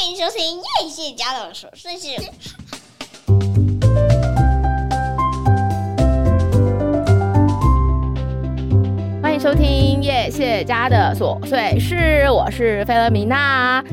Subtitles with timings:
[0.00, 2.08] 欢迎收听叶谢家的琐碎事。
[9.22, 13.84] 欢迎收听叶谢家的琐碎事，我是菲勒米娜。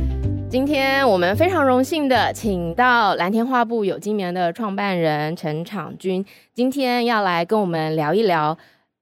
[0.49, 8.57] 今天我们非常荣幸的请到蓝天画布有机棉的创办人陈昶均，今天要来跟我们聊一聊。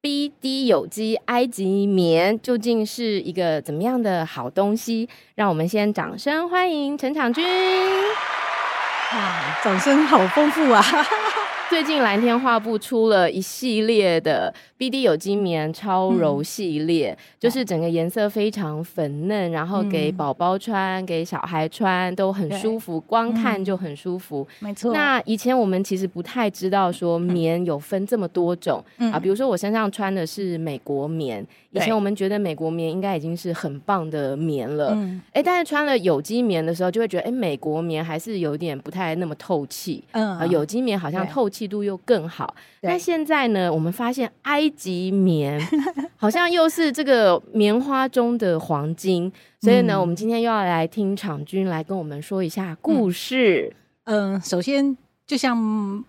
[0.05, 5.09] BD 有机埃及棉究竟是一个怎么样的好东西？
[5.33, 7.43] 让我们先掌声欢迎陈长军。
[7.43, 9.19] 哇，
[9.63, 10.85] 掌声好丰富啊！
[11.67, 24.47] 最近蓝天画布出了一系列的 BD 有机棉超柔系列，嗯、就是整个颜色非常粉嫩，然后给宝宝穿、嗯、给小孩穿都很舒服，光看就很舒服。
[24.59, 24.93] 没错。
[24.93, 34.95] 那以前我们其实不太知道说棉有分这么多种、嗯、啊，比如说我身上穿的是美国棉，以前我们觉得美国棉应该已经是很棒的棉了，
[35.33, 41.65] 哎、但是穿了有机棉的时候，就会觉得哎、欸，美国棉还是有点不太那么透气，嗯啊，有机棉好像透气。
[41.67, 43.73] 度又更好，那现在呢？
[43.73, 45.59] 我们发现埃及棉
[46.15, 49.31] 好像又是这个棉花中的黄金，
[49.61, 53.73] 所以呢，嗯、我们今天又要来听场君来跟我们说一下故事。
[54.03, 55.57] 嗯，呃、首先就像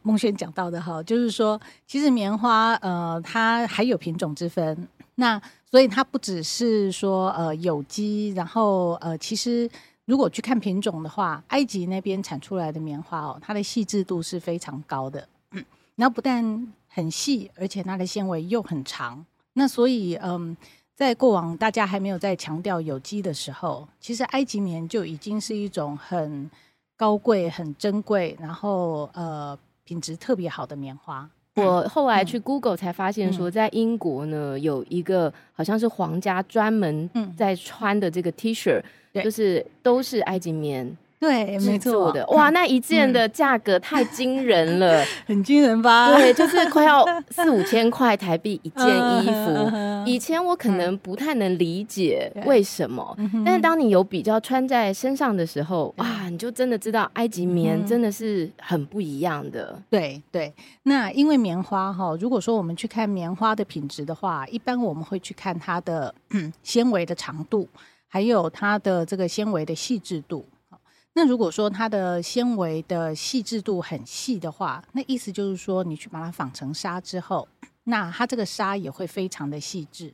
[0.03, 9.71] 孟轩讲到的哈，就是说，其实棉花呃，它还有品种之分，那所以它不只是说呃有机，然后呃，其实。
[10.07, 15.27] 如果去看品种的话，埃及那边产出来的棉花哦，它的细致度是非常高的。
[15.97, 19.25] 嗯，然后不但很细，而且它的纤维又很长。
[19.55, 20.57] 那所以，嗯，
[20.95, 26.51] 在过往大家还没有在强调有机的时候，其实埃及棉就已经是一种很
[26.97, 31.29] 高贵、很珍贵，然后呃品质特别好的棉花。
[31.55, 38.83] 我后来去 Google 才发现说，在英国呢有一个好像是皇家专门在穿的这个 T 恤。
[39.25, 40.95] 就是都是埃及棉。
[41.19, 46.15] 对，没错的 哇，那一件的价格太惊人了，嗯、很惊人吧？
[46.15, 49.73] 对，就是快要 四五千块台币一件衣服。
[50.05, 59.81] 以前我可能不太能理解为什么，嗯、但是当你有比较穿在身上的时候，哇，你就真的知道埃及棉真的是很不一样的。
[59.89, 60.53] 对对，
[60.83, 66.15] 那因为棉花哈，如果说我们去看棉花的品质的话，一般我们会去看它的
[66.63, 67.67] 纤维的长度。
[68.09, 70.43] 还有它的这个纤维的细致度，
[71.19, 77.49] 那如果说它的纤维的细致度很细的话，那意思就是说，你去把它纺成纱之后，
[77.85, 80.13] 那它这个纱也会非常的细致。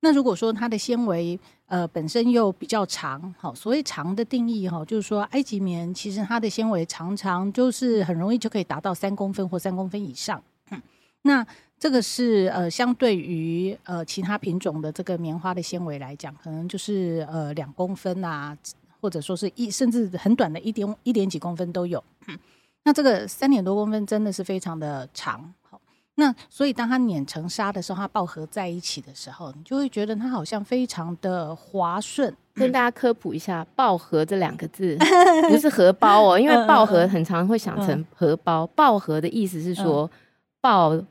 [0.00, 10.42] 那如果说它的纤维呃本身又比较长，好，所谓长的定义哈，就是说埃及棉其实它的纤维常常就是很容易就可以达到三公分或三公分以上，
[11.22, 11.46] 那。
[11.82, 18.56] 这个是呃，相对于呃其他品种的这个棉花的纤维来讲，可能就是呃两公分啊，
[19.02, 22.02] 或者说是一甚至很短的一点一点几公分都有。
[22.28, 22.38] 嗯，
[22.84, 25.52] 那这个三点多公分真的是非常的长。
[25.68, 25.78] 好，
[26.14, 32.34] 那所以当它碾成沙的时候，它抱合在一起的时候，你就会觉得它好像非常的滑顺。
[32.54, 34.96] 跟大家科普一下，“抱合”这两个字
[35.50, 38.66] 不是荷包哦，因为抱合很常会想成荷包。
[38.68, 40.10] 抱合的意思是说
[40.60, 41.02] 抱。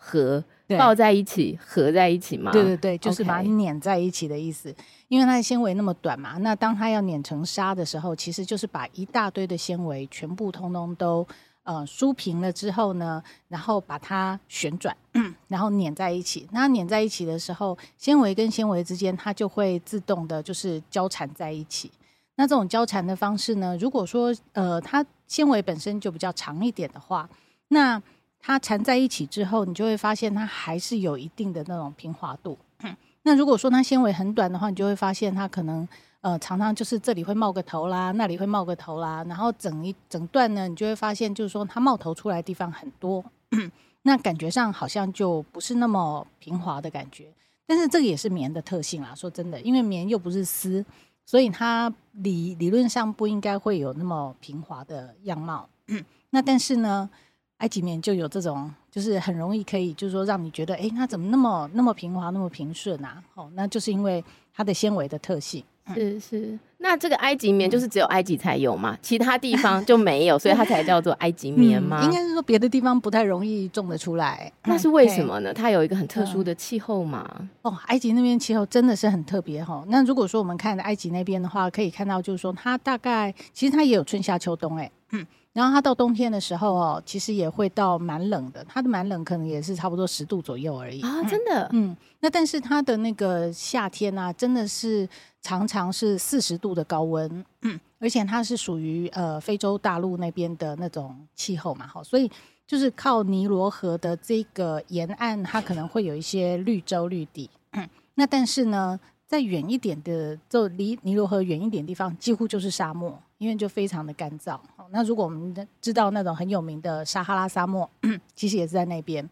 [0.00, 0.42] 合
[0.76, 2.52] 抱在一起，合在一起嘛？
[2.52, 4.74] 对对对，就是把它碾在一起的意思。
[5.08, 11.26] 因为它的纤维那么短嘛，那当它要碾成纱的时候，其实就是把一大堆的纤维全部通通都
[11.62, 14.94] 呃梳平了之后呢，然后把它旋转，
[15.48, 16.46] 然后碾在一起。
[16.52, 21.90] 那碾在一起的时候，纤维跟纤维之间它就会自动的就是交缠在一起。
[22.36, 27.28] 那这种交缠的方式呢，如果说呃它纤维本身就比较长一点的话，
[27.68, 28.00] 那
[28.40, 32.56] 它缠在一起之后，你就会发现它还是有一定的那种平滑度。
[33.22, 35.86] 那如果说它纤维很短的话，你就会发现它可能
[36.20, 43.24] 呃常常就是这里会冒个头啦，那里会冒个头啦，然后整一整段呢，你就会发现就是说它冒头出来的地方很多，
[44.02, 47.26] 那感觉上好像就不是那么平滑的感觉。
[47.66, 50.82] 但是这个也是棉的特性啦，说真的，因为棉又不是丝，
[51.26, 55.68] 所以它理理论上不应该会有那么平滑的样貌。
[56.30, 57.10] 那但是呢，
[57.58, 63.22] 埃及棉就有这种，就是很容易可以，就是说让你觉得，哎、欸，它怎么那么那么平滑，那么平顺啊？
[63.34, 64.24] 哦，那就是因为
[64.54, 65.62] 它的纤维的特性。
[65.94, 68.92] 是是，那这个埃及棉就是只有埃及才有嘛？
[68.92, 72.00] 嗯、其他地方就没有， 所以它才叫做埃及棉吗？
[72.02, 74.52] 嗯、应该是说别的地方不太容易种得出来。
[74.64, 75.50] 那是为什么呢？
[75.54, 77.48] 它有一个很特殊的气候嘛、嗯？
[77.62, 79.82] 哦，埃及那边气候真的是很特别哈。
[79.88, 84.90] 那如果说我们看埃及那边的话，可以看到就是说它大概其实它也有春夏秋冬哎。
[85.12, 85.26] 嗯，
[85.58, 95.08] 然后它到冬天的时候哦，其实也会到蛮冷的，它的蛮冷可能也是差不多十度左右而已啊，真的，嗯，那但是它的那个夏天呢、啊，真的是
[95.42, 102.30] 常常是四十度的高温，嗯，而且它是属于呃非洲大陆那边的那种气候嘛，哈，所以
[102.64, 109.00] 就是靠尼罗河的这个沿岸，它可能会有一些绿洲绿地，嗯，那但是呢。
[109.28, 114.58] 再远一点的，就离尼罗河远一点地方，几乎就是沙漠，因为就非常的干燥。
[114.90, 117.88] 那如果我们知道那种很有名的撒哈拉沙漠，
[118.34, 119.28] 其实也是在那边。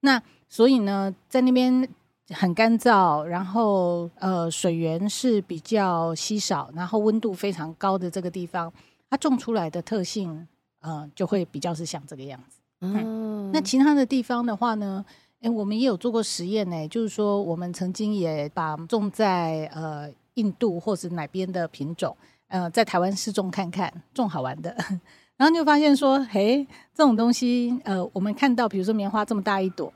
[0.00, 1.88] 那所以呢，在那边
[2.30, 8.72] 很干燥，然后呃水源是比较稀少，然后温度非常高的这个地方，
[9.08, 10.46] 它种出来的特性，
[10.80, 12.58] 呃，就会比较是像这个样子。
[12.80, 15.04] 嗯，那其他的地方的话呢？
[15.42, 22.14] 哎，我们也有做过实验呢，就是说，我们曾经也把种在呃印度或是哪边的品种，
[22.50, 24.76] 呃，在台湾试种看看，种好玩的，
[25.38, 29.90] 然后就发现说，嘿，这种东西，呃，我们看到，比如说棉花这么大一朵，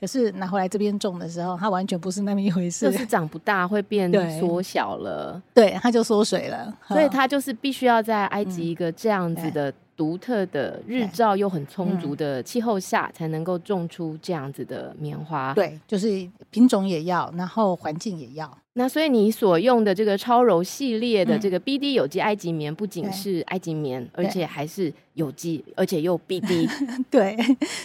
[0.00, 4.10] 可是拿回来这边种的时候，它完全不是那么一回事，就 是长不大，会变
[4.40, 9.72] 缩小了，对，对，它就缩水了，所以它就是必须要在埃及一个这样子的。
[9.96, 15.54] 独特的日照又很充足的气候下，才能够种出这样子的棉花。
[15.54, 18.46] 对，就是品种也要，然后环境也要。
[18.78, 26.68] 那所以你所用的这个超柔系列的这个 BD 有机埃及棉，不仅是埃及棉，而且还是有机，而且又 BD。
[27.10, 27.36] 对，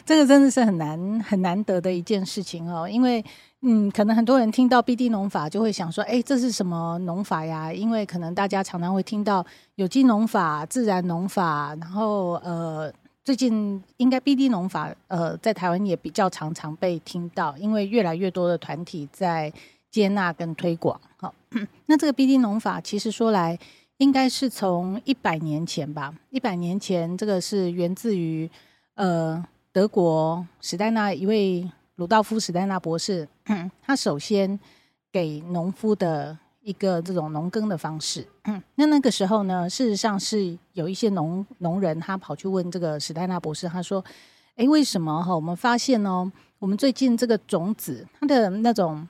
[0.06, 3.24] 这个真的是很难很难得的一件事情哦，因为。
[3.64, 7.72] 嗯，可能很多人听到 BD 农法就会想说，哎，这是什么农法呀？
[7.72, 9.46] 因为可能大家常常会听到
[9.76, 12.92] 有机农法、自然农法，然后呃，
[13.24, 19.54] 最近应该 BD 农法呃，在台湾也比较常常被听到，因为越来越多的团体在
[19.92, 21.00] 接纳跟推广。
[21.18, 21.36] 好，
[21.86, 23.60] 那这个 BD 农法其实说来，
[23.98, 28.50] 应该是从一百年前吧，一百年前这个是源自于
[28.96, 31.70] 呃德国史黛纳一位。
[31.96, 33.28] 鲁道夫·史黛纳博士，
[33.80, 34.60] 他首先
[35.12, 38.26] 给农夫的一个这种农耕的方式。
[38.74, 44.04] 那那个时候呢，事实上是有一些农农人，他跑去问这个史黛纳博士，他说
[44.56, 45.36] ：“诶，为什么哈？
[45.36, 49.08] 我们发现哦，我们最近这个种子它的那种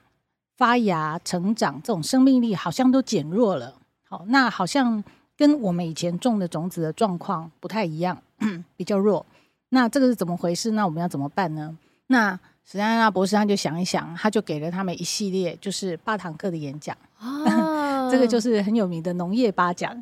[0.62, 3.74] 发芽、成长这种生命力好像都减弱了。
[4.08, 5.04] 好，那好像
[5.36, 8.16] 跟我们以前种的种子的状况不太一样，
[8.78, 9.26] 比较弱。
[9.70, 10.70] 那这个是怎么回事？
[10.74, 11.76] 那我们要怎么办呢？
[12.08, 16.96] 那史丹纳博士他就想一想，他就给了他们一系列就是八堂课的演讲。
[17.20, 20.00] 哦， 这个就是很有名的农业八讲，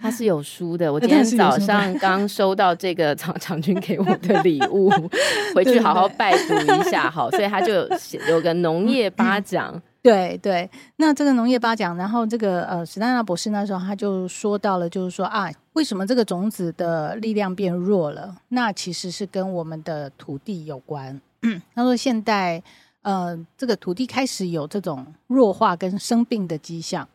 [0.00, 0.90] 他是有书的。
[0.90, 4.88] 我 今天早上刚收到这个长长君给我的礼物，
[5.54, 7.10] 回去好好拜读一下。
[7.10, 7.88] 好，所以他就有
[8.30, 9.78] 有个农业八讲。
[10.02, 18.34] 对对，那这个农业八讲，然后这个呃史丹纳博士那时候他就说到了，就是说啊，为什么这个种子的力量变弱了？
[18.48, 21.20] 那其实是跟我们的土地有关。
[21.74, 22.62] 他说现在，
[23.02, 27.06] 呃，这个土地开始有这种弱化跟生病的迹象。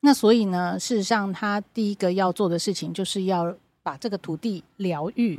[0.00, 5.38] 那所以呢，事实上，他第一个要做的事情就是要把这个土地疗愈。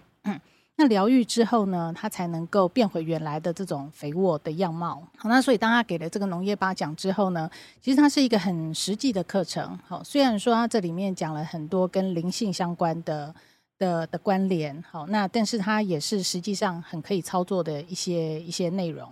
[0.78, 5.04] 那疗愈之后呢，他才能够变回原来的这种肥沃的样貌。
[5.18, 7.50] 好，那所以当他给了这个农业八讲之后呢，
[7.82, 9.78] 其实它是一个很实际的课程。
[9.86, 13.36] 好，虽然说它这里面讲了很多跟灵性相关的。
[13.80, 19.08] 的的关联，好，那但是它也是实际上很可以操作的一些一些内容。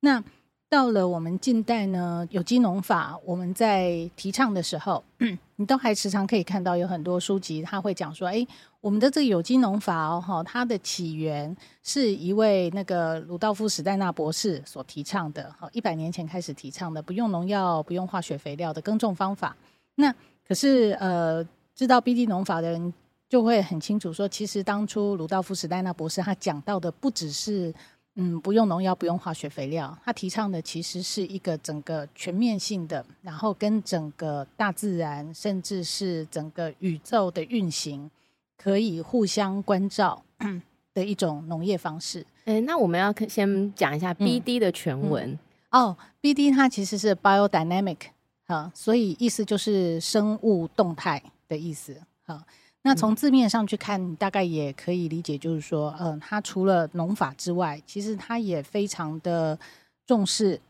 [0.00, 0.22] 那
[0.68, 5.02] 到了我们近代呢，有机农法我们在提倡的时候，
[5.56, 8.46] 你都还时常可以看到有很多书籍，他会讲说，哎，
[8.80, 19.56] 我们的这个有机农法哦，哈，它的起源是一位那个鲁道夫史代纳博士所提倡的，好，一百年前开始提倡的，不用农药、不用化学肥料的耕种方法。
[19.94, 20.14] 那
[20.46, 22.92] 可是呃，知道 BD 农法的人。
[23.30, 27.72] 就会很清楚说，其实当初鲁道夫史代纳博士他讲到的不只是
[28.16, 38.10] 嗯，不用农药、不用化学肥料，他提倡的其实是一个整个全面性的，然后跟整个大自然甚至是整个宇宙的运行
[38.62, 40.22] 可以互相关照
[40.92, 42.26] 的一种农业方式。
[42.44, 45.38] 诶，那我们要先讲一下 BD 的全文、嗯
[45.70, 45.96] 嗯、哦。
[46.20, 47.96] BD 它其实是 biodynamic
[48.44, 52.44] 哈，所以意思就是生物动态的意思哈。
[52.82, 59.58] 那从字面上去看，大概也可以理解，就是说，嗯、呃，它除了农法之外，其实它也非常的
[60.06, 60.60] 重视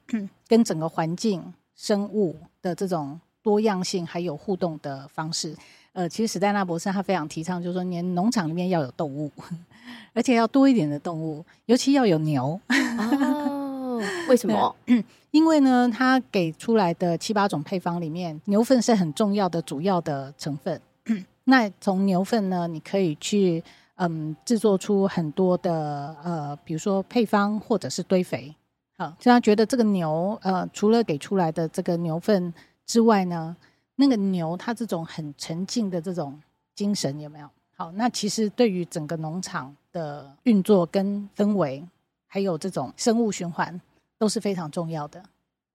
[0.47, 5.57] 跟整个环境、生物的这种多样性还有互动的方式。
[5.93, 9.31] 呃，其实史黛纳博士他非常提倡，就是说，连农场里面要有动物，
[10.15, 12.61] 而且要多一点的动物，尤其要有牛。
[12.99, 14.75] 哦，为什么？
[15.33, 20.81] 因为呢，他给出来的七八种配方里面，牛粪是很重要的主要的成分。
[21.45, 23.63] 那从牛粪呢，你可以去
[23.97, 28.55] 嗯制作出很多的呃，比如说配方或者是堆肥。
[28.99, 32.53] 好，所以他觉得这个牛呃，除了给出来的这个牛粪
[32.87, 33.57] 之外呢，
[34.01, 36.41] 那个牛它这种很沉静的这种
[36.75, 37.49] 精神有没有？
[37.77, 41.85] 好，那其实对于整个农场的运作跟氛围，
[42.27, 43.79] 还有这种生物循环
[44.19, 45.23] 都是非常重要的。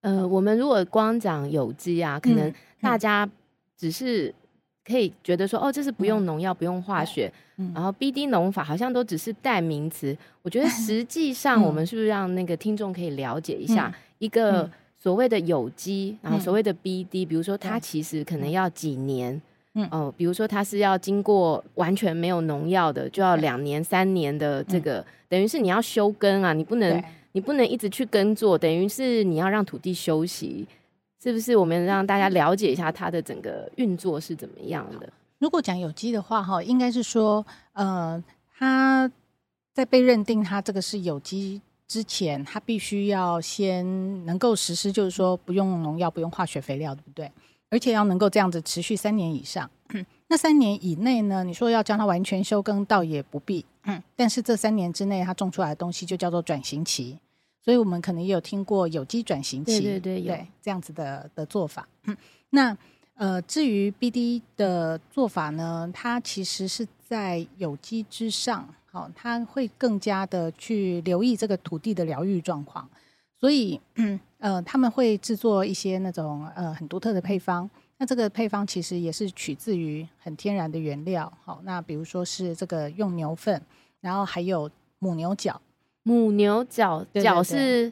[0.01, 3.27] 呃，我们如果光讲有机啊，可能大家
[3.77, 4.33] 只是
[4.83, 10.15] 可以觉得说，嗯、哦，这是不用农药、嗯、不用化学，嗯、然后 BD 农法好像都只是代名词。
[10.43, 14.69] 我觉得实际上， 我们是不是让那个听众可以了解一下一个
[15.05, 19.39] 所谓的有机，然后所谓的 BD，比如说它其实可能要几年。
[19.75, 19.87] 嗯。
[19.91, 30.67] 哦，比如说它是要经过完全没有农药的，就要两年三年的这个，嗯、等于是你要休耕啊，你不能你不能一直去耕作，等于是你要让土地休息，
[31.21, 31.55] 是不是？
[31.55, 35.07] 我们让大家了解一下它的整个运作是怎么样的？
[35.37, 38.23] 如果讲有机的话，哈，应该是说，呃，
[38.57, 39.11] 它
[39.71, 47.31] 在被认定它这个是有机之前，它必须要先能够实施，就是说不用农药、不用化学肥料，对不对？
[47.69, 49.69] 而且要能够这样子持续三年以上，
[50.27, 51.43] 那三年以内呢？
[51.43, 53.65] 你说要将它完全休耕，倒也不必。
[53.83, 57.17] 嗯，但是这三年之内，它种出来的东西就叫做转型期，
[57.63, 61.87] 所以我们可能也有听过有机转型期，对对对，对这样子的的做法。
[62.05, 62.15] 嗯，
[62.51, 62.75] 那
[63.15, 72.89] 呃，至于 BD 的做法呢，它其实是在有机之上，好，它会更加的去留意这个土地的疗愈状况，
[73.37, 73.81] 所以。
[73.95, 81.31] 嗯呃，他们会制作一些那种呃很独特的配方，那这个配方其实也是取自于很天然的原料。
[81.43, 83.59] 好，那比如说是这个用牛粪，
[84.01, 85.59] 然后还有母牛角，
[86.03, 87.91] 母牛角角是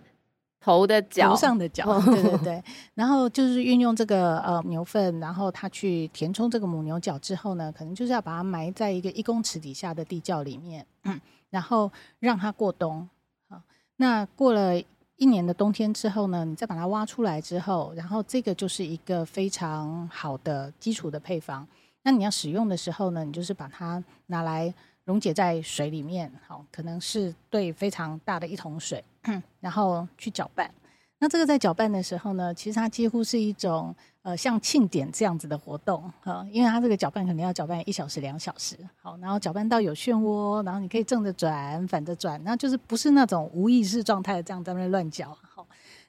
[0.63, 2.63] 头的角，头上的角，对对对。
[2.96, 13.10] 然后就是运用这个呃牛粪，然后它去填充这个母牛角之后呢，可能就是要把它埋在一个一公尺底下的地窖里面，嗯，然后让它过冬。
[13.50, 13.62] 好，
[13.98, 14.82] 那过了。
[15.15, 21.65] 一年的冬天之后呢，你再把它挖出来之后，然后这个就是一个非常好的基础的配方。
[22.01, 24.74] 那你要使用的时候呢，你就是把它拿来
[25.05, 29.01] 溶解在水里面，好，可能是对非常大的一桶水，
[29.60, 30.70] 然后去搅拌。
[31.20, 45.38] 那这个在搅拌的时候呢，其实它几乎是一种呃像庆典这样子的活动啊，因为它这个搅拌肯定要搅拌一小时两小时，好，然后搅拌到有漩涡，然后你可以正着转、反着转，那就是不是那种无意识状态这样在那乱搅。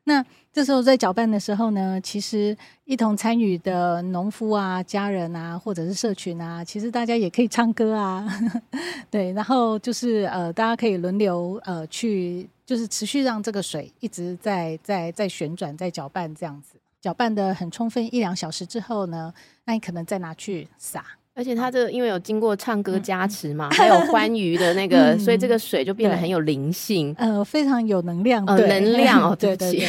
[0.05, 8.27] 那这时候在搅拌的时候呢，其实一同参与的农夫啊、家人啊，或者是社群啊，其实大家也可以唱歌啊，
[9.11, 12.49] 对，然后就是呃，大家可以轮流呃去。
[12.67, 19.31] 就是持续让这个水一直在在在旋转，在搅拌这样子，搅拌得很充分一两小时之后呢，
[19.67, 21.05] 那你可能再拿去撒。
[21.35, 29.85] 而且它这个因为有经过唱歌加持嘛，嗯、 还有欢愉的那个，嗯、所以这个水就变得很有灵性，呃，非常有能量，呃、能量哦， 对不起，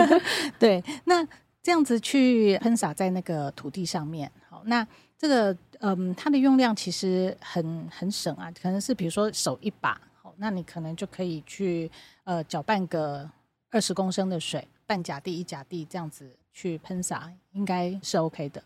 [0.58, 1.26] 对，那
[1.62, 4.86] 这样子去喷洒在那个土地上面，好，那
[5.18, 10.00] 这个嗯，它的用量其实很很省啊，可能是比如说手一把。
[10.38, 11.90] 那你可能就可以去
[12.24, 13.26] 呃搅拌个
[13.70, 18.62] 二十公升的水，半甲地一甲地这样子去喷洒，应该是 OK 的。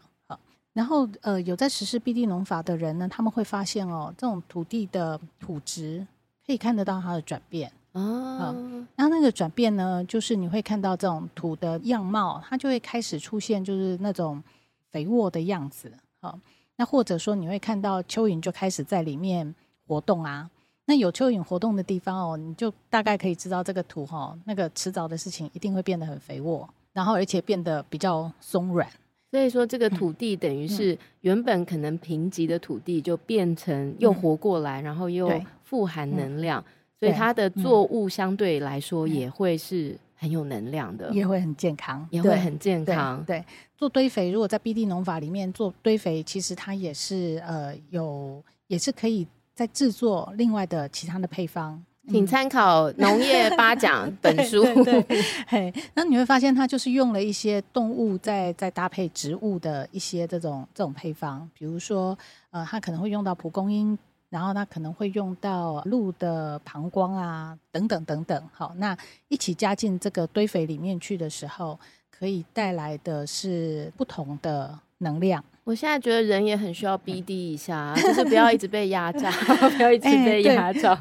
[0.70, 6.06] 好，然后呃有在实施 BD 农法的人呢，他们会发现哦，这种土地的土质
[6.46, 8.54] 可以看得到它的转变啊。
[8.96, 14.42] 然后那个转变呢，就是你会看到这种土的样貌，它就会开始出现就是那种
[14.90, 15.92] 肥沃的样子。
[16.20, 16.38] 好，
[16.76, 19.54] 那或者说你会看到蚯蚓就开始在里面
[19.86, 20.50] 活动啊。
[20.86, 28.88] 那有蚯蚓活动的地方哦，你就大概可以知道这个土哈，那个迟早的事情一定会变得很肥沃，然后而且变得比较松软。
[29.30, 35.30] 所以说，这个土地等于是原本可能贫瘠的土地，就变成又活过来，然后又
[35.62, 36.64] 富含能量，
[36.98, 43.24] 所以它的作物相对来说也会是很有能量的，也会很健康，也会很健康。
[43.24, 43.44] 对，
[43.76, 49.26] 做堆肥，如果在 BD 农法里面做堆肥，其实它也是呃有也是可以。
[49.52, 54.64] 在制作另外的其他的配方，请参考《农业八讲》 本书。
[54.82, 55.06] 对，
[55.46, 62.18] 嘿，那你会发现它就是用了一些动物在在搭配植物的一些这种这种配方，比如说
[62.50, 63.96] 呃，它可能会用到蒲公英，
[64.28, 68.42] 然后它可能会用到鹿的膀胱啊，等等等等。
[68.52, 68.96] 好，那
[69.28, 71.78] 一起加进这个堆肥里面去的时候，
[72.10, 75.44] 可以带来的是不同的能量。
[75.62, 79.30] 我现在觉得人也很需要 BD 一下，就是不要一直被压榨，
[79.76, 80.98] 不要一直被压榨。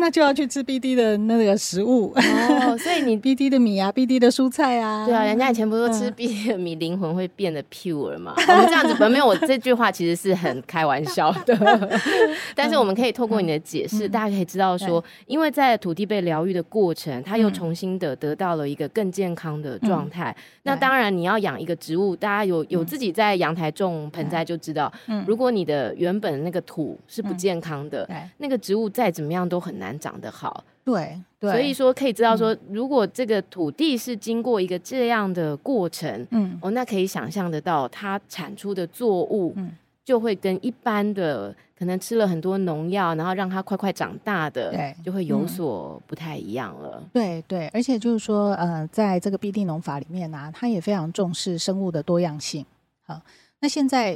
[0.00, 2.78] 那就要去吃 BD 的那个食物哦。
[2.78, 8.32] 所以你 BD 的米啊，BD 的蔬菜啊，对啊，人家以前不是说吃 BD 的米，灵魂会变得 pure 吗？
[8.36, 11.98] 我们这样子，没有，我这句话其实是很开玩笑的。
[12.54, 20.34] 但是我们可以透过你的解释，大家可以知道说，因为在土地被疗愈的过程，它又重新的得到了一个更健康的状态。
[20.62, 24.92] 那当然，你要养一个植物，大家有有自己在阳台种盆栽就知道，
[25.26, 29.87] 如果你的原本那个土是不健康的，那个植物再怎么样都很难。
[29.98, 39.70] 长得好，对，对，所以说可以知道说，如果这个土地是经过一个这样的过程，嗯，哦，那可以想象得到，它产出的作物，嗯，
[40.04, 47.02] 就会跟一般的可能吃了很多农药，然后让它快快长大的，对，就会有所不太一样了。
[47.12, 52.64] 对对，而且就是说，呃，在这个 BD 农法里面呢、啊，它也非常重视生物的多样性。
[53.06, 53.20] 好，
[53.60, 54.14] 那现在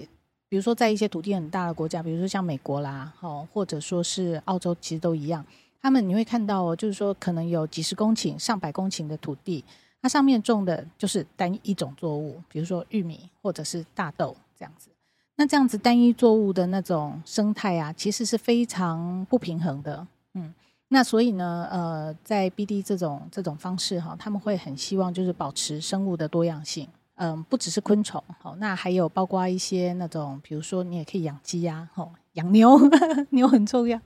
[0.48, 5.44] 比如说在一些土地很大的国家，比如说像美国啦，哦，或者说是澳洲，其实都一样。
[5.82, 9.64] 他们你会看到哦，就是说可能有几十公顷、上百公顷的土地，
[10.00, 14.88] 它上面种的就是单一种作物，比如说玉米或者是大豆这样子。
[15.34, 20.06] 那这样子单一作物的那种生态啊，其实是非常不平衡的。
[20.34, 20.54] 嗯，
[20.88, 26.86] 那所以呢，呃，在 BD 这种这种方式哈，他们会很希望就是保持生物的多样性。
[27.16, 32.78] 嗯，不只是昆虫，好，那还有包括一些那种，比如说你也可以养鸡呀，吼，养牛，
[33.30, 34.00] 牛很重要。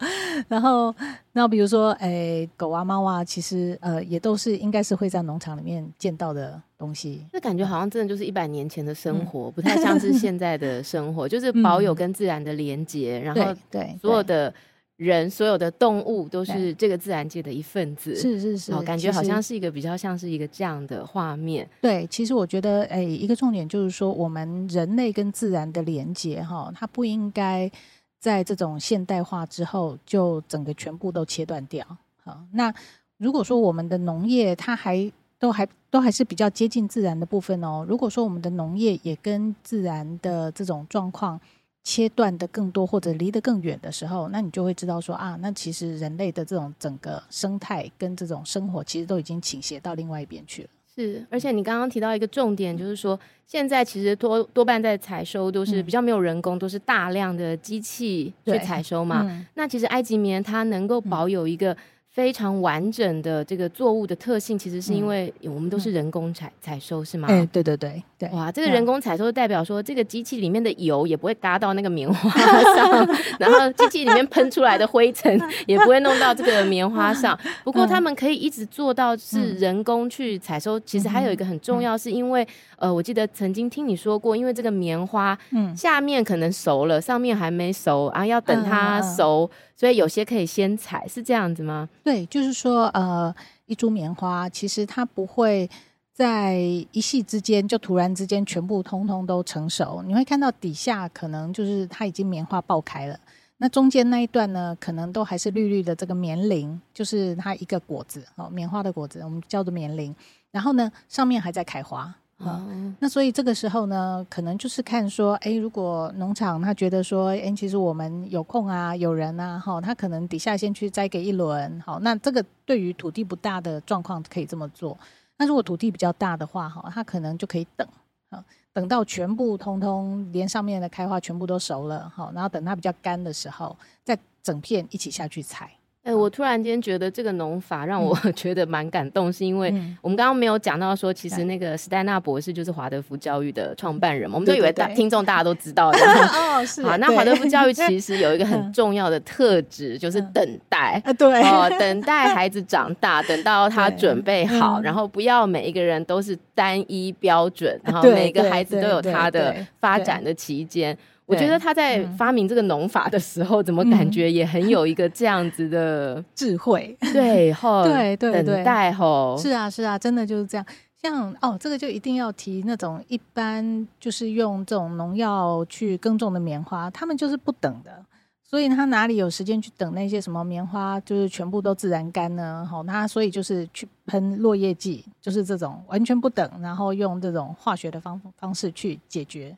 [0.48, 0.94] 然后，
[1.32, 7.26] 那比如说，诶、欸，狗啊、猫啊，其实呃，也都是应该是会在农场里面见到的东西。
[7.32, 14.52] 那感觉好像真的就是一百年前的生活，嗯、不太像是现在的生活， 就是保有跟自然的连接，嗯、然后对所有的。
[14.98, 21.68] 人所有的动物都是这个自然界的一份子，是是是，感觉好像是一个比较像是一个这样的画面。
[21.82, 27.70] 对，其实我觉得，哎，一个重点就是说，我们人类跟自然的连接，哈，它不应该
[28.18, 31.86] 在这种现代化之后就整个全部都切断掉。
[32.22, 32.72] 好，那
[33.18, 41.40] 如果说我们的农业它还都还都还是比较接近自然的部分哦，如果说我们的农业也跟自然的这种状况。
[41.88, 50.68] 切断的更多或者离得更远的时候，那你就会知道说啊，那其实人类的这种整个生态跟这种生活，其实都已经倾斜到另外一边去了。
[50.96, 59.26] 是，而且你刚刚提到一个重点，就是说现在其实多多半在采收都是比较没有人工，嗯、都是大量的机器去采收嘛。
[59.28, 61.76] 嗯、那其实埃及棉它能够保有一个。
[62.16, 67.28] 非常完整的这个作物的特性，其实是因为我们都是人工采采收，是吗？
[67.28, 68.26] 哎，对对对对。
[68.30, 72.30] 哇，这个人工采收代表说，这个机器里面的油也不会嘎到那个棉花
[72.74, 73.06] 上，
[73.38, 77.38] 然后机器里面喷出来的灰尘也不会弄到这个棉花上。
[77.62, 80.80] 不过他们可以一直做到是人工去采收。
[80.80, 82.48] 其实还有一个很重要，是因为
[82.78, 89.50] 呃，我记得曾经听你说过，因为这个棉花嗯下面可能熟了，上面还没熟啊，要等它熟。
[89.76, 91.86] 所以有些可以先采，是这样子吗？
[92.02, 93.34] 对，就是说，呃，
[93.66, 95.68] 一株棉花其实它不会
[96.14, 96.56] 在
[96.92, 100.02] 一夕之间就突然之间全部通通都成熟。
[100.06, 103.20] 你会看到底下可能就是它已经棉花爆开了，
[103.58, 110.14] 那中间那一段呢，可能都还是绿绿的这个棉铃，就是它一个果子哦，棉花的果子，我们叫做棉铃。
[110.50, 112.14] 然后呢，上面还在开花。
[112.38, 124.98] 啊、嗯，那所以这个时候呢，可能就是看说，哎，如果农场他觉得说，哎，其实我们有空啊，有人啊，哈，他可能底下先去栽个一轮，好，那这个对于土地不大的状况可以这么做。
[125.38, 127.88] 那如果土地比较大的话，哈，他可能就可以等，
[128.28, 128.44] 啊，
[128.74, 135.70] 等到全部通通连上面的开花全部都熟了，好，然后等它比较干的时候，再整片一起下去采。
[136.06, 145.98] 哎、欸，我突然间觉得这个农法让我 觉得蛮感动，嗯、是因为我们刚刚没有讲到说，其实那个史黛纳博士就是华德福教育的创办人嘛，我们都以为大听众大家都知道的。
[146.32, 146.80] 哦，是。
[146.84, 151.02] 好，那华德福教育其实有一个很重要的特质，就是等待。
[151.04, 151.42] 啊，对。
[151.42, 160.96] 哦，等待孩子长大，等到他准备好，然后不要每一个人都是单一标准，然后每个孩子都有他的发展的期间。
[161.26, 166.96] 我觉得他在发明这个农法的时候，怎么感觉也很有一个这样子的 智慧？
[167.12, 170.64] 对，后 对对等待吼是啊是啊，真的就是这样。
[171.02, 178.04] 像哦，这个就一定要提那种一般就是用这种农药去耕种的棉花，他们就是不等的，
[178.42, 182.66] 所以他哪里有时间去等那些什么棉花，就是全部都自然干呢？
[182.68, 189.56] 好，他所以就是去喷落叶剂，就是这种完全不等，然后用这种化学的方方式去解决。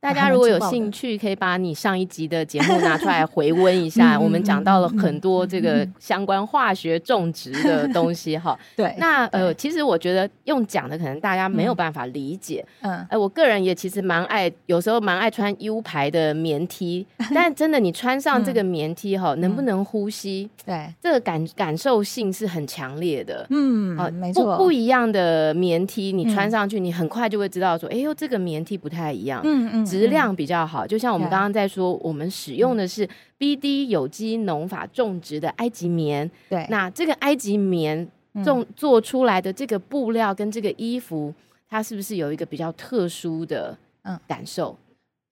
[0.10, 4.18] 大家 如果有兴趣，可以把你上一集的节目拿出来回温一下。
[4.20, 8.58] 我们讲到了很多这个相关化学种植的东西哈。
[8.74, 12.64] 对，那呃，其实我觉得用讲的可能大家没有办法理解。
[12.80, 20.48] 嗯，呃，我个人也其实蛮爱，有时候蛮爱穿 U 牌的棉 T，但真的你穿上这个棉 T 哈，能不能呼吸？
[20.64, 23.46] 对，这个感感受性是很强烈的。
[23.50, 24.56] 嗯，好，没错。
[24.56, 29.42] 不不一样的棉 T，你穿上去，你很快就会知道说，哎呦，这个棉 T 不太一样。
[29.44, 29.89] 嗯嗯。
[29.90, 36.30] 质量比较好，就像我们刚刚在说，我们使用的是 BD 有机农法种植的埃及棉。
[36.48, 38.06] 对，那这个埃及棉
[38.44, 41.34] 种做出来的这个布料跟这个衣服，
[41.68, 44.76] 它是不是有一个比较特殊的嗯感受？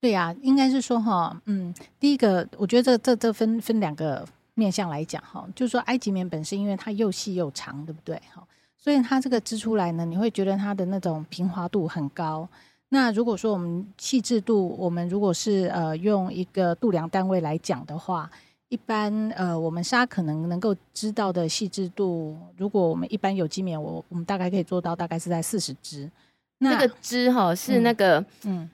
[0.01, 8.15] 对呀，应该是说哈，嗯，第一个，我觉得这这这分分两个面向来讲哈，就是说埃及棉本身因为它又细又长，对不对？
[8.33, 12.49] 哈，所以它这个织出来呢，你会觉得它的那种平滑度很高。
[12.91, 18.31] 那如果说我们细致度，我们如果是呃用一个度量单位来讲的话，
[18.71, 26.11] 一般呃我们纱可能能够知道的细致度，如果我们一般有机棉，我我们大概可以做到大概是在四十支。
[26.61, 28.69] 那这个支哈是那个嗯，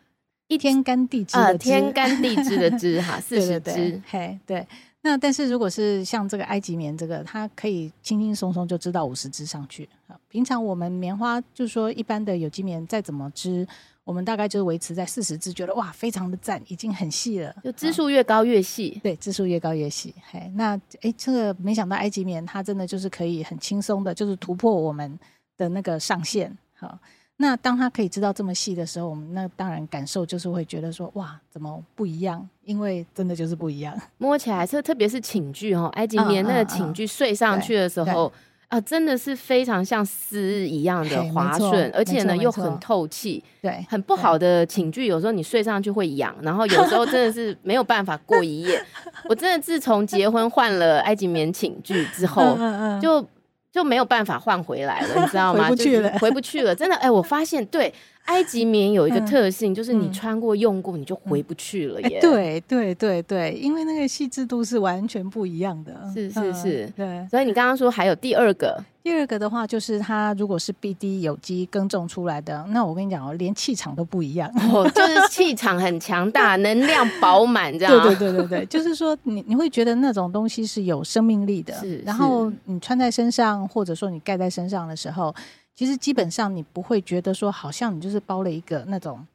[0.46, 4.00] 一天干地支的天干地支的支哈， 四十支。
[4.06, 4.64] 嘿，对。
[5.02, 9.88] 那但是如果是像这个埃及棉，这个它可以轻轻松松就织到五十支上去。
[10.28, 13.66] 平常我们棉花就是说一般的有机棉再怎么织。
[14.04, 17.54] 我们大概就是维持在四十支，觉得哇，非常的赞，已经很细了。
[17.64, 20.14] 就支数越高越细，对，支数越高越细。
[20.30, 25.18] 嘿，那哎，这个没想到埃及棉它真的就是可以很轻松的，就是突破我们
[25.56, 26.54] 的那个上限。
[26.74, 26.98] 好，
[27.38, 32.46] 那当它可以知道这么细的时候，我们那当然感受就是会觉得说哇，怎么不一样？
[32.62, 38.26] 因为真的就是不一样，摸起来是特别是寝具哈，埃及棉那个寝具睡上去的时候。
[38.26, 38.40] 嗯嗯嗯
[38.74, 43.42] 啊，真的是非常像丝一样的滑顺，而且呢又很透气。
[43.62, 48.84] 对，很不好的寝具，有时候你睡上去会痒，然后有时候真的是没有办法过一夜。
[49.28, 52.58] 我真的自从结婚换了埃及棉寝具之后，
[53.00, 53.24] 就
[53.70, 55.68] 就没有办法换回来了，你知道吗？
[55.70, 56.74] 回不去了，回不去了。
[56.74, 57.92] 真的，哎，我发现对。
[58.24, 62.18] 埃及棉有一个特性，嗯、就是你穿过、用过，你就回不去了耶。
[62.18, 65.92] 嗯、对对对对，因为那个细致度是完全不一样的。
[66.14, 67.28] 是是是，嗯、对。
[67.28, 78.02] 所以你刚刚说还有第二个，第二个的话就是它如果是 BD 有机耕种出来的，那我跟你讲哦，连气场都不一样，哦、就是气场很强大， 能量饱满，这样。
[78.02, 81.98] 对对对对对，就是说你你会觉得那种东西是有生命力的，是。
[81.98, 85.34] 然后你穿在身上，或者说你盖在身上的时候。
[85.74, 89.26] 其实基本上你不会觉得说，好像你就是包了一个那种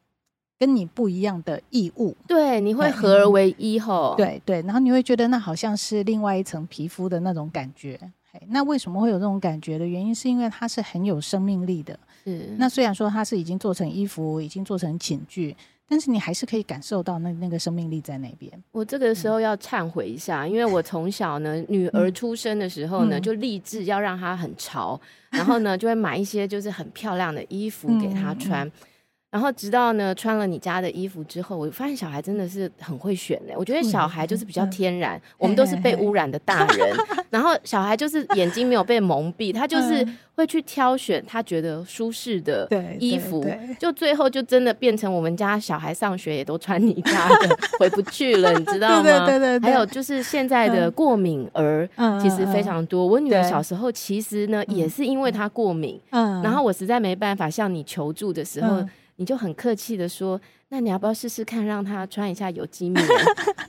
[0.57, 7.99] 跟你不一样的异物，对，你会合而为一吼，对对，然后你会觉得那好像是另外一层皮肤的那种感觉。
[8.49, 11.99] 那为什么会有这种感觉的原因，是因为它是很有生命力的。
[12.23, 15.55] 是，那虽然说它是已经做成衣服，已经做成寝具。
[15.89, 18.51] 但是你还是可以感受到那那个生命力在那边。
[18.71, 24.99] 我这个时候要忏悔一下，嗯、因为我从小呢，女儿出生的时候呢，嗯、就立志要让她很潮，
[25.31, 28.71] 嗯、然后呢，就会买一些就是很漂亮的衣服给她穿。
[29.31, 33.53] 然后直到呢穿了你家的衣服之后，我发现小孩真的是很会选呢。
[33.55, 36.89] 我觉得小孩就是比较天然，嗯、我们都是被污染的大人。
[37.09, 43.45] 嗯、然后小孩就是眼睛没有被蒙蔽，他就是会去挑选他觉得舒适的衣服。
[43.77, 49.03] 就最后就真的变成我们家小孩上学也都穿你家的， 回不去了，你知道吗？
[49.03, 49.69] 对对对对对。
[49.69, 51.87] 还有就是现在的过敏儿
[52.19, 53.05] 其实非常多。
[53.05, 58.83] 我女儿小时候其实呢也是因为她过敏，嗯，然后我实在没办法向你求助的时候。
[59.19, 63.05] 你就很客气的说，那你要不要试试看，让他穿一下有机棉？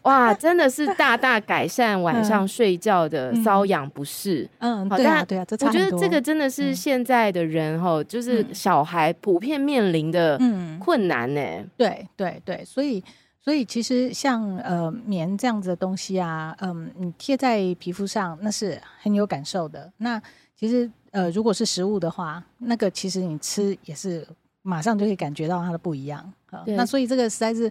[0.03, 4.49] 哇，真的是大大改善晚上睡觉的瘙痒不适。
[4.61, 10.41] 嗯，好，对啊，对啊，我觉得这个真的是现在的人哈，就是小孩普遍面临的
[10.79, 11.41] 困难呢。
[11.77, 13.03] 对对对，所以
[13.41, 19.93] 所以其实像呃棉这样子的东西啊，嗯，你贴在皮肤上那是很有感受的。
[19.97, 20.23] 那
[20.55, 24.25] 其实呃，如果是食物的话，那个其实你吃也是。
[24.63, 26.33] 马上就可以感觉到它的不一样，
[26.65, 26.77] 对。
[26.77, 27.71] 那所以这个实在是，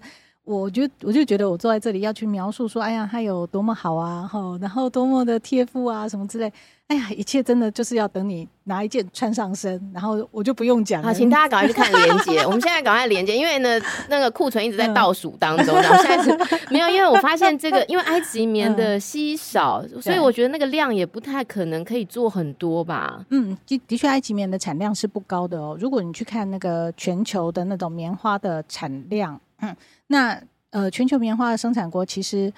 [0.50, 6.52] 我就我就觉得我坐在这里要去描述说，哎呀，它有多么好啊，哈，然后多么的贴肤啊，什么之类，
[6.88, 11.08] 哎呀，一切真的就是要等你拿一件穿上身，然后我就不用讲了。
[11.10, 23.24] 好，请大家赶快去看连接， 我们现在赶快连接，因为呢，那个库存一直在倒数当中，嗯、然后现在是没有，因为我发现这个， 因为埃及棉的稀少，嗯、所以我觉得那个量也不太可能可以做很多吧。
[23.30, 25.78] 嗯，的的确，埃及棉的产量是不高的哦。
[25.80, 29.76] 如果你去看那个全球的那种棉花的产量，嗯，
[30.08, 30.42] 那。
[30.72, 32.54] 呃，全球棉花的生产国其实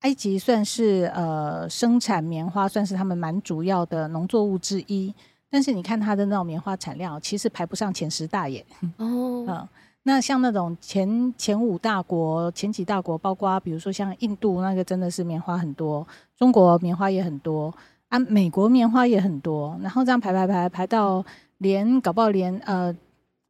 [0.00, 5.14] 埃及算是呃生产棉花算是他们蛮主要的农作物之一，
[5.48, 8.66] 但是你看它的那种棉花产量，其实排不上前十大耶。
[8.98, 9.68] 哦，嗯，
[10.02, 16.04] 那像那种前前五大国、前几大国，包括比如说像印度，那个真的是棉花很多；
[16.36, 17.72] 中国棉花也很多
[18.08, 19.78] 啊，美国棉花也很多。
[19.80, 21.24] 然后这样排排排排到
[21.58, 22.92] 连搞不好连呃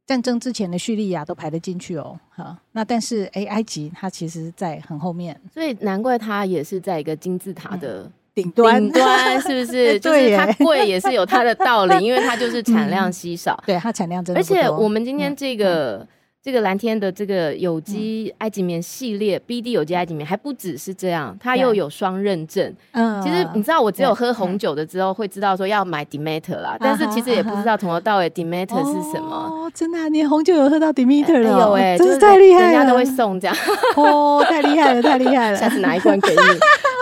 [0.05, 2.19] 战争之前的叙利亚都排得进去哦。
[2.29, 9.97] 哈，那但是哎，埃及它其实在很后面，所以难怪它也是在一个金字塔的顶端，顶端是不是？
[10.01, 14.39] 就是它贵也是有它的道理，因为它就是产量稀少，对它产量真的。
[14.39, 16.07] 而且我们今天这个。
[16.45, 22.71] 这个蓝天的这个有机埃及棉系列、嗯、，BD 有机埃及棉还不只是这样，它又有双认证。
[22.91, 29.35] 嗯，其实你知道，我只有喝红酒的之后会知道说要买 Demeter 啦，但是其实也不知道从头到尾 Demeter 是什么。
[29.35, 31.49] 哦，真的、啊，你红酒有喝到 Demeter 了？
[31.65, 33.57] 有哎、欸，真是太厉害了，人家都会送这样。
[33.97, 36.41] 哦，太厉害了，太厉害了， 下次拿一罐给你。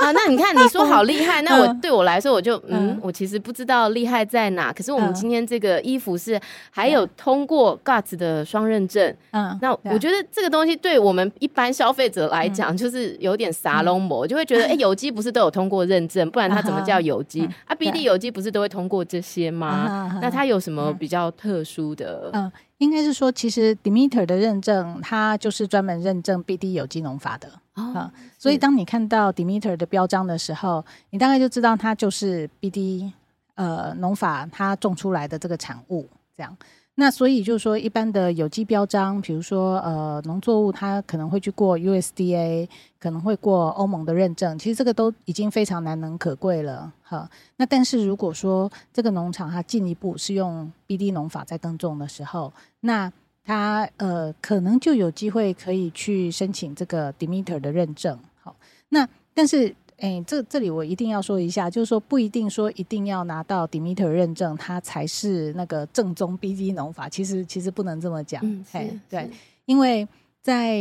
[0.04, 4.72] 啊，那你看你说好厉害，那我对我来说我就嗯，嗯，我其实不知道厉害在哪。
[4.72, 6.40] 可是我们今天这个衣服是
[6.72, 9.14] 还有通过 GUTS 的双认证。
[9.34, 10.14] 嗯，那我觉得。
[10.14, 17.50] 这这个东西对我们一般消费者来讲，就是有点撒龙膜，就会觉得，哎、欸， 有机不是都有通过认证，不然它怎么叫有机？
[17.66, 20.20] 啊，BD 有机不是都会通过这些吗？
[20.22, 22.30] 那它有什么比较特殊的？
[22.34, 28.12] 嗯，应该是说，其实 Demeter 的认证，它就是专门认证 BD 有机农法的啊。
[28.38, 33.12] 所以当你看到 Demeter 的标章的时候，你大概就知道它就是 BD
[33.56, 36.56] 呃农法它种出来的这个产物这样。
[36.96, 47.28] 那所以就是说，一般的有机标章，比如说呃农作物，它可能会去过 USDA，可能会过欧盟的认证，其实这个都已经非常难能可贵了哈。
[47.58, 53.12] 那但是如果说这个农场它进一步是用 BD 农法在耕种的时候，那
[53.44, 58.20] 它呃可能就有机会可以去申请这个 Demeter 的认证。
[58.42, 58.56] 好，
[58.90, 59.76] 那但是。
[60.04, 67.08] 哎，这这里我一定要说一下，就是说不一定说一定要拿到 Demeter 认证，它才是那个正宗 BD 农法。
[67.08, 68.42] 其实其实不能这么讲。
[68.44, 69.30] 嗯，哎，对，
[69.64, 70.06] 因为
[70.42, 70.76] 在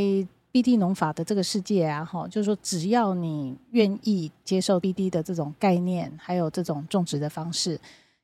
[0.52, 7.78] BD 农法的这个世界啊，哈，就是说只要你愿意接受 BD 的这种概念，还有这种种植的方式，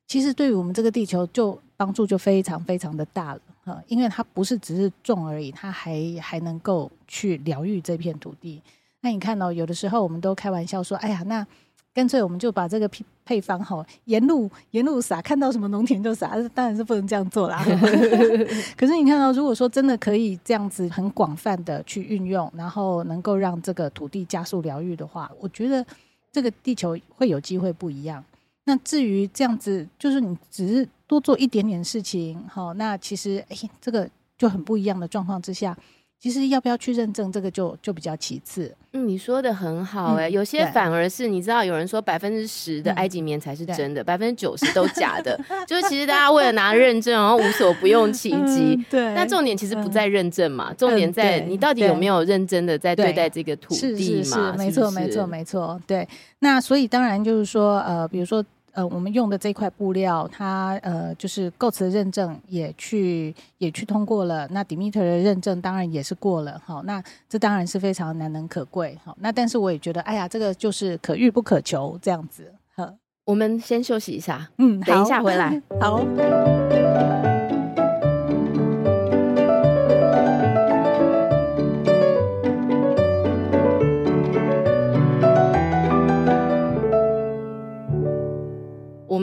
[0.05, 3.41] 其实对于我们这个地球就帮助就非常非常的大了。
[3.63, 8.61] 哈，因为它不是只是种而已，它还还能够去疗愈这片土地。
[9.01, 11.45] 那你看哦，有的时候我们都开玩笑说：“哎呀，那
[11.93, 17.63] 干脆我们就把这个配配方哈，沿路沿路撒，看到什么农田就撒。”当然是不能这样做啦。
[18.75, 25.85] 可是你看到，如果说真的可以这样子很广泛的去运用，然后能够让这个土地加速疗愈的话，我觉得
[26.31, 28.23] 这个地球会有机会不一样。
[28.65, 34.07] 那至于这样子，就是你只是多做一点点事情，哈，那其实哎，这个
[34.37, 35.75] 就很不一样的状况之下。
[36.19, 38.75] 其实要不要去认证，这个就就比较其次。
[38.91, 45.39] 嗯，你说的很好哎、欸，有些反而是你知道，有人说百分之十的埃及棉才是真的，百分之九十都假的。
[45.65, 48.85] 就是其实大家为了拿认证，然后无所不用其极、嗯。
[48.89, 54.53] 对，那重点其实不在认证嘛，重点在你到底有没有认真的在对待这个土地嘛？
[54.57, 55.81] 没错，没错，没错。
[55.87, 56.05] 对，
[56.39, 58.43] 那所以当然就是说，呃，比如说。
[58.79, 72.89] 呃，我们用的这块布料，它呃就是 GOTS 的认证也去也去通过了，那 Demeter 的认证当然也是过了，好，那这当然是非常难能可贵，好，那但是我也觉得，哎呀，这个就是可遇不可求这样子，好，
[73.25, 77.38] 我们先休息一下，嗯，等一下回来， 好。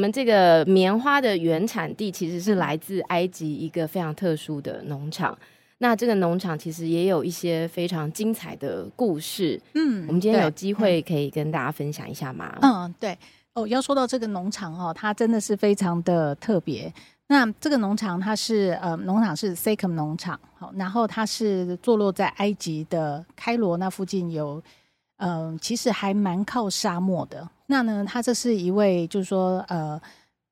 [0.07, 5.37] 们这个棉花的原产地其实是来自埃及一个非常特殊的农场。
[5.79, 9.61] 那这个农场其实也有一些非常精彩的故事。
[9.75, 12.57] 嗯，我们今天有机会可以跟大家分享一下吗？
[12.63, 13.19] 嗯，对。
[13.55, 16.93] 哦，要说到这个农场哦，它真的是非常的特别。
[17.27, 24.57] 那这个农场它是呃，农场是 Sekem 农场，好，然后它是坐落在埃及的开罗那附近有。
[24.57, 24.63] 嗯、
[25.17, 27.49] 呃，其实还蛮靠沙漠的。
[27.67, 30.01] 那呢，他这是一位，就是说，呃，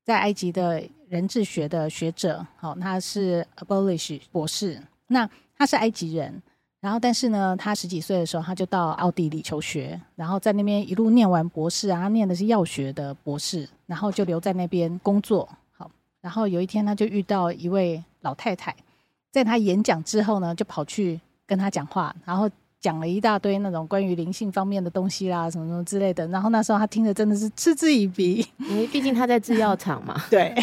[0.05, 4.81] 在埃及的人智学的学者，好、哦，他是 Abolish 博士。
[5.09, 6.43] 那他是埃及人，
[6.81, 15.47] 然后但是呢，他十几岁的时候他就到奥地利求学，然后在那边一路念完博士啊，他念的是药学的博士，然后就留在那边工作。
[15.77, 15.91] 好，
[16.23, 18.75] 然后有一天他就遇到一位老太太，
[19.31, 22.51] 在他演讲之后呢，就跑去跟他讲话，然后。
[22.85, 26.29] 讲了一大堆那种关于灵性方面的东西啦，什么什么之类的。
[26.29, 30.23] 然后那时候他听着真的是嗤之以鼻，因为毕竟他在制药厂嘛。
[30.29, 30.55] 对。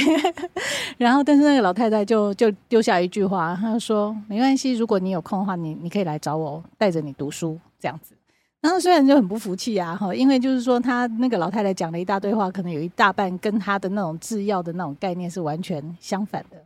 [0.99, 8.13] 然后，但是那个老太太就就丢下一句话，她就说：“没关系，如果你有空的话，你你可以来找我，带着你读书这样子。”
[8.61, 16.57] 然后虽然就很不服气啊，哈，因为就是说他那个老太太讲了一大堆话，可能有一大半跟他的那种制药的那种概念是完全相反的。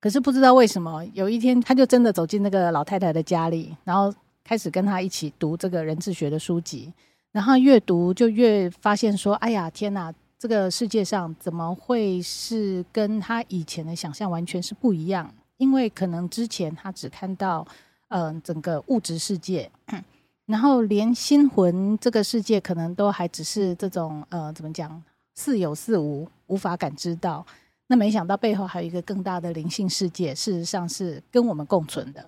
[0.00, 4.12] 可是不知道为什么，有一天他就真的走进那个老太太的家里，然后
[4.48, 6.90] 开始跟他一起读这个人智学的书籍。
[7.32, 10.10] 然后越读就越发现说：“哎呀，天哪！
[10.38, 15.30] 这个世界上怎么会是跟他以前的想象完全是不一样？
[15.58, 17.66] 因为可能之前他只看到
[18.08, 19.70] 嗯、整个物质世界，
[20.46, 25.02] 然后连心魂这个世界可能都还只是这种呃怎么讲
[25.34, 27.44] 似有似无，无法感知到。
[27.88, 32.26] 那没想到背后还有一个更大的灵性世界，事实上是跟我们共存的。”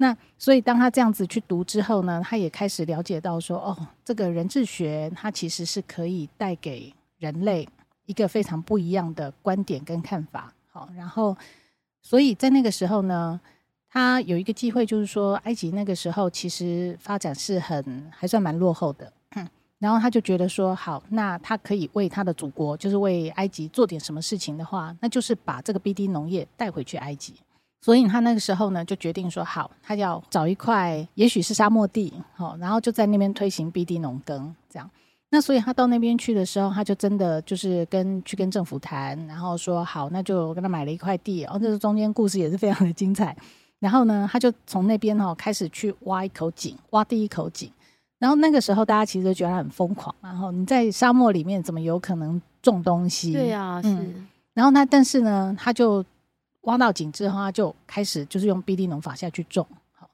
[0.00, 7.68] 那所以，当他这样子去读之后呢，他也开始了解到说，哦，这个人智学它其实是可以带给人类
[8.06, 10.54] 一个非常不一样的观点跟看法。
[10.70, 11.36] 好，然后，
[12.00, 13.40] 所以在那个时候呢，
[13.90, 19.12] 他有一个机会，就是说，埃及那个时候其实发展是很还算蛮落后的。
[19.80, 27.34] 然后他就觉得说，好，那他可以为他的祖国，就是为埃及做点什么事情的话，那就是把这个 BD 农业带回去埃及。
[27.80, 34.90] 所以他那个时候呢，就决定说好，他要找一块，也许是沙漠地，好，然后就在那边推行 BD 农耕，这样。
[35.30, 41.44] 那所以他到那边去的时候，他就真的就是跟去跟政府谈，然后说好，那就跟他买了一块地。
[41.44, 43.36] 哦，这个中间故事也是非常的精彩。
[43.78, 47.70] 然后呢，他就从那边哦开始去挖一口井，挖第一口井。
[48.18, 53.32] 然后那个时候大家其实觉得他很疯狂，然后你在沙漠里面怎么有可能种东西？
[53.32, 53.88] 对啊，是。
[53.88, 56.04] 嗯，然后那但是呢，他就。
[56.68, 60.08] 挖到井之后，他就开始就是用 BD 农法下去种，好，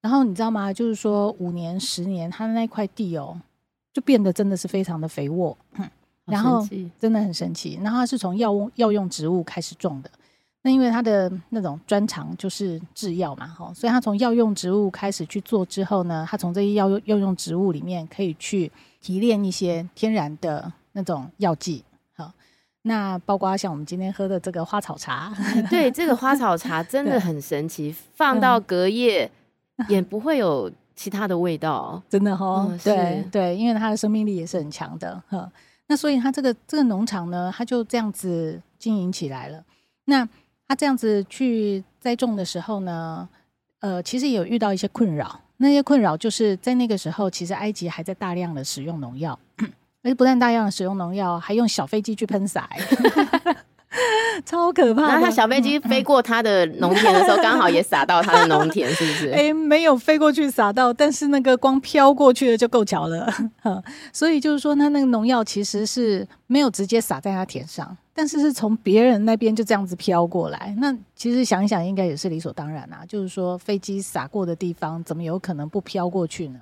[0.00, 0.72] 然后你知道吗？
[0.72, 3.36] 就是说五年、十年，他的那块地哦，
[3.92, 5.56] 就变得真的是非常的肥沃，
[6.24, 6.64] 然后
[7.00, 7.78] 真的很神奇。
[7.82, 10.10] 然后他是从药物药用植物开始种的，
[10.62, 21.82] 那因为他的那种专长就是制药嘛，哈，所以他从药用植物开始去做之后呢，他从这些药用药用植物里面可以去提炼一些天然的那种药剂。
[22.88, 25.34] 那包括像我们今天喝的这个花草茶，
[25.68, 29.28] 对，这个花草茶真的很神奇，放到隔夜
[29.88, 32.64] 也不会有其他的味道，真的哈。
[32.84, 35.50] 对对，因为它的生命力也是很强的哈。
[35.88, 39.60] 那所以它这个这个农场呢，它就这样子经营起来了。
[40.04, 40.28] 那
[40.68, 43.28] 它这样子去栽种的时候呢，
[43.80, 45.40] 呃，其实也有遇到一些困扰。
[45.56, 49.36] 那些困扰就是在那个时候，其实埃及还在大量的使用农药。
[50.06, 52.70] 而且不但大量的使用农药，还用小飞机去喷洒，
[54.46, 55.02] 超可怕。
[55.08, 59.30] 然后他小飞机飞过他的农田的时候，刚好也洒到他的农田，是不是？
[59.34, 63.28] 哎，没有飞过去洒到，但是那个光飘过去的就够巧了。
[64.12, 70.72] 所以就是说，他那个农药其实是没有直接洒在他田上，但是是从别人那边就这样子飘过来。
[70.78, 73.00] 那其实想一想，应该也是理所当然啊。
[73.08, 76.60] 就是说，飞机洒过的地方，怎么有可能不飘过去呢？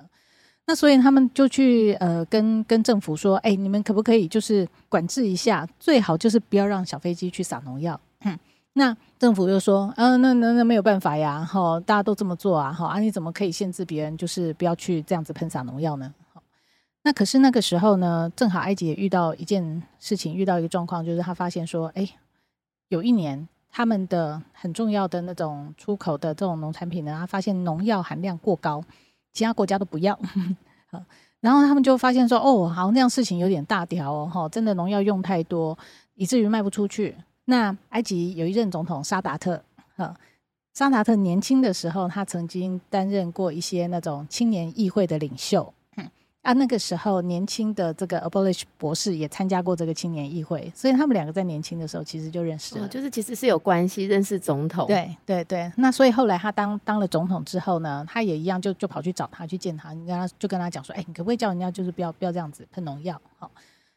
[0.67, 5.67] 那所以他们就去呃跟跟政府说，哎、你们可不可以就是管制一下？
[5.79, 7.99] 最好就是不要让小飞机去撒农药。
[8.73, 16.13] 那政府就说，嗯、那那那没有办法呀，哈，大家都这么做啊，哈，啊，你怎么可以限制别人就是不要去这样子喷洒农药呢？
[16.33, 16.43] 好，
[17.03, 22.09] 那可是那个时候呢，正好埃及也遇到一件事情，遇到一个状况，就是他发现说，哎、
[22.89, 28.83] 有一年他们的很重要的那种出口的这种农产品呢，他发现农药含量过高。
[29.35, 30.17] 其他国家都不要，
[30.89, 31.05] 啊，
[31.41, 35.77] 然后他们就发现说，哦，好像那样事情有点大条哦，哈，真的农药用太多，
[36.15, 37.15] 以至于卖不出去。
[37.47, 39.61] 那埃及有一任总统沙达特，
[39.97, 40.15] 哈，
[40.73, 45.71] 沙达特年轻的时候，他曾经担任过一些那种青年议会的领袖。
[46.45, 54.85] 啊，那个时候年轻的这个 Abolish 博士也参加过这个青年议会，所以他们两个在年轻的时候其实就认识了，哦、就是其实是有关系，认识总统。
[54.85, 63.19] 对对对，那所以后来他当当了总统之后呢，他也一样就就跑去找他去见他，你跟他就跟他讲说，哎、欸，你可不可以叫人家就是不要不要这样子喷农药？
[63.39, 63.49] 好，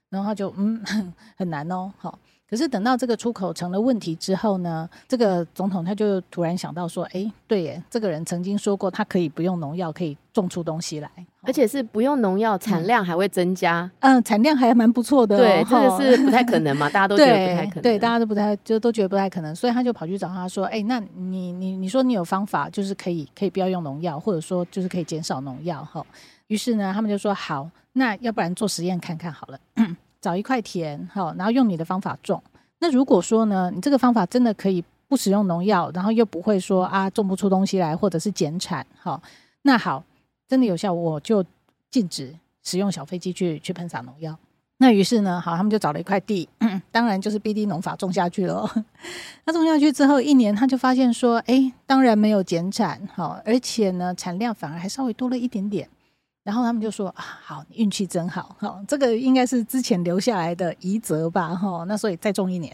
[0.09, 0.83] 然后他就嗯
[1.37, 2.19] 很难哦，好。
[2.49, 11.11] 可是等到这个出口成了问题之后呢，这个总统他就突然想到说：“哎，对耶，这个人曾经说过，他可以不用农药，可以种出东西来，
[11.49, 13.91] 而且是不用农药，产量还会增加。
[14.01, 15.39] 嗯，嗯，产量还蛮不错的哦。
[15.39, 17.83] 对，这个是不太可能嘛，大家都觉得不太可 能。
[17.83, 26.05] 对，大家都不太就都觉得不太可能，所以他就跑去找他说：‘哎，那你你你说你有方法，就是可以可以不要用农药，或者说就是可以减少农药。’哈，
[26.49, 29.59] 于是呢，他们就说：‘好，那要不然做实验看看好了。
[30.21, 32.43] ’找一块田，哈，然后用你的方法种。
[32.81, 39.21] 那如果说呢，你这个方法真的可以不使用农药，然后又不会说啊种不出东西来，或者是减产，哈，
[39.63, 40.05] 那好，
[40.49, 41.45] 真的有效，我就
[41.91, 44.37] 禁止使用小飞机去去喷洒农药。
[44.79, 46.49] 那于是呢，好，他们就找了一块地，
[46.93, 48.65] 当然就是 BD 农法种下去了。
[49.45, 55.89] 那种下去之后，一年他就发现说，哎，当然没有减产，好，而且呢，产量反而还稍微多了一点点。
[56.45, 62.73] 然后他们就说啊，好，运气真好，哈，这个应该是之前留下来的遗泽吧，哈，那所以再种一年。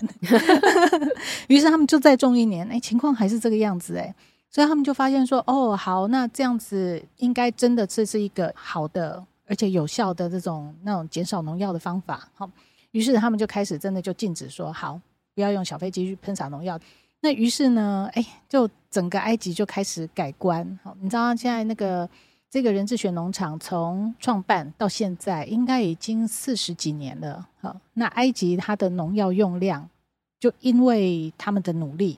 [1.49, 4.15] 于是他们就再种一年，哎，情况还是这个样子，哎，
[4.55, 12.49] 所以他们就发现说，哦，好，那这样子应该真的这是一个好的而且有效的这种那种减少农药的方法，好，
[12.93, 15.01] 于是他们就开始真的就禁止说，好，
[15.35, 16.79] 不要用小飞机去喷洒农药。
[17.21, 22.09] 那于是呢，哎，就整个埃及就开始改观，好，你知道现在那个。
[22.51, 27.49] 这个人智学农场从创办到现在，应该已经四十几年了。
[27.61, 29.91] 好，那埃及它的农药用量，
[30.39, 32.17] 就因为他们的努力，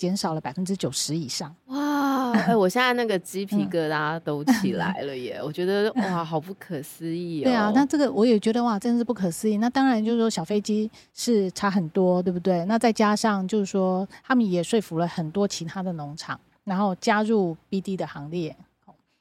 [0.00, 1.54] 减少了百分之九十以上。
[1.66, 2.32] 哇！
[2.32, 5.38] 哎， 我现在那个鸡皮疙瘩都起来了耶！
[5.44, 7.44] 我觉得哇，好不可思议哦。
[7.44, 9.58] 对啊，那这个我也觉得哇，真是不可思议。
[9.58, 12.64] 那当然就是说，小飞机是差很多，对不对？
[12.64, 18.56] 那再加上就是说，他们也说服了很多其他的农场，然后加入 BD 的行列。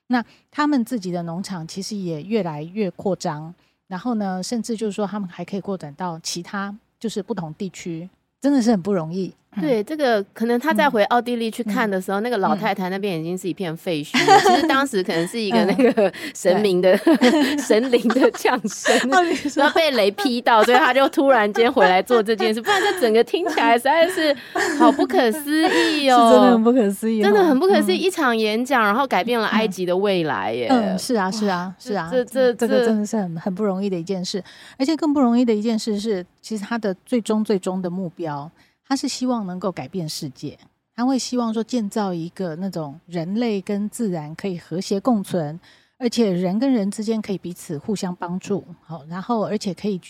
[0.08, 3.54] 那他们自己的农场其实也越来越扩张，
[3.88, 8.10] 然后呢，甚至就是说他们还可以扩展到其他就是不同地区，
[8.40, 9.34] 真的是很不容易。
[9.60, 18.96] 对，这个可能他在回奥地利去看的时候，嗯、那个老太太那边已经是一片废墟其实当时可能是一个那个 神明的、嗯、神灵的降生，
[19.56, 22.62] 然后被雷劈到，所以他就突然间回来做这件事。
[22.62, 24.36] 不然这整个听起来实在是
[24.78, 27.98] 好不可思议 哦，真的很不可思议，真的很不可思议。
[27.98, 30.68] 一场演讲，然后改变了埃及的未来耶！
[30.70, 34.44] 嗯，是啊，是啊，是啊，这这这个真的是很很不容易的一件事，
[34.78, 38.50] 而且更不容易的一件事是，其实他的最终最终的目标。
[38.90, 40.58] 他是希望能够改变世界，
[40.96, 45.58] 他会希望说建造一个那种人类跟自然可以和谐共存，
[46.00, 50.02] 而且人跟人之间可以彼此互相帮助，好，然后而且可以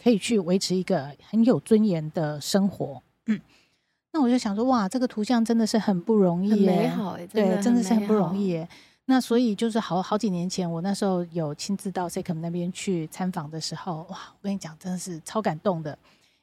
[0.00, 3.02] 可以去维持一个很有尊严的生活。
[3.26, 3.40] 嗯，
[4.12, 8.64] 那我就想说，哇，这个图像真的是很不容易，美好，对，真的是很不容易。
[9.06, 15.98] 那所以就是好好几年前，我那时候有亲自到 SECAM 那边去参访的时候，哇，我跟你讲，真的是超感动的。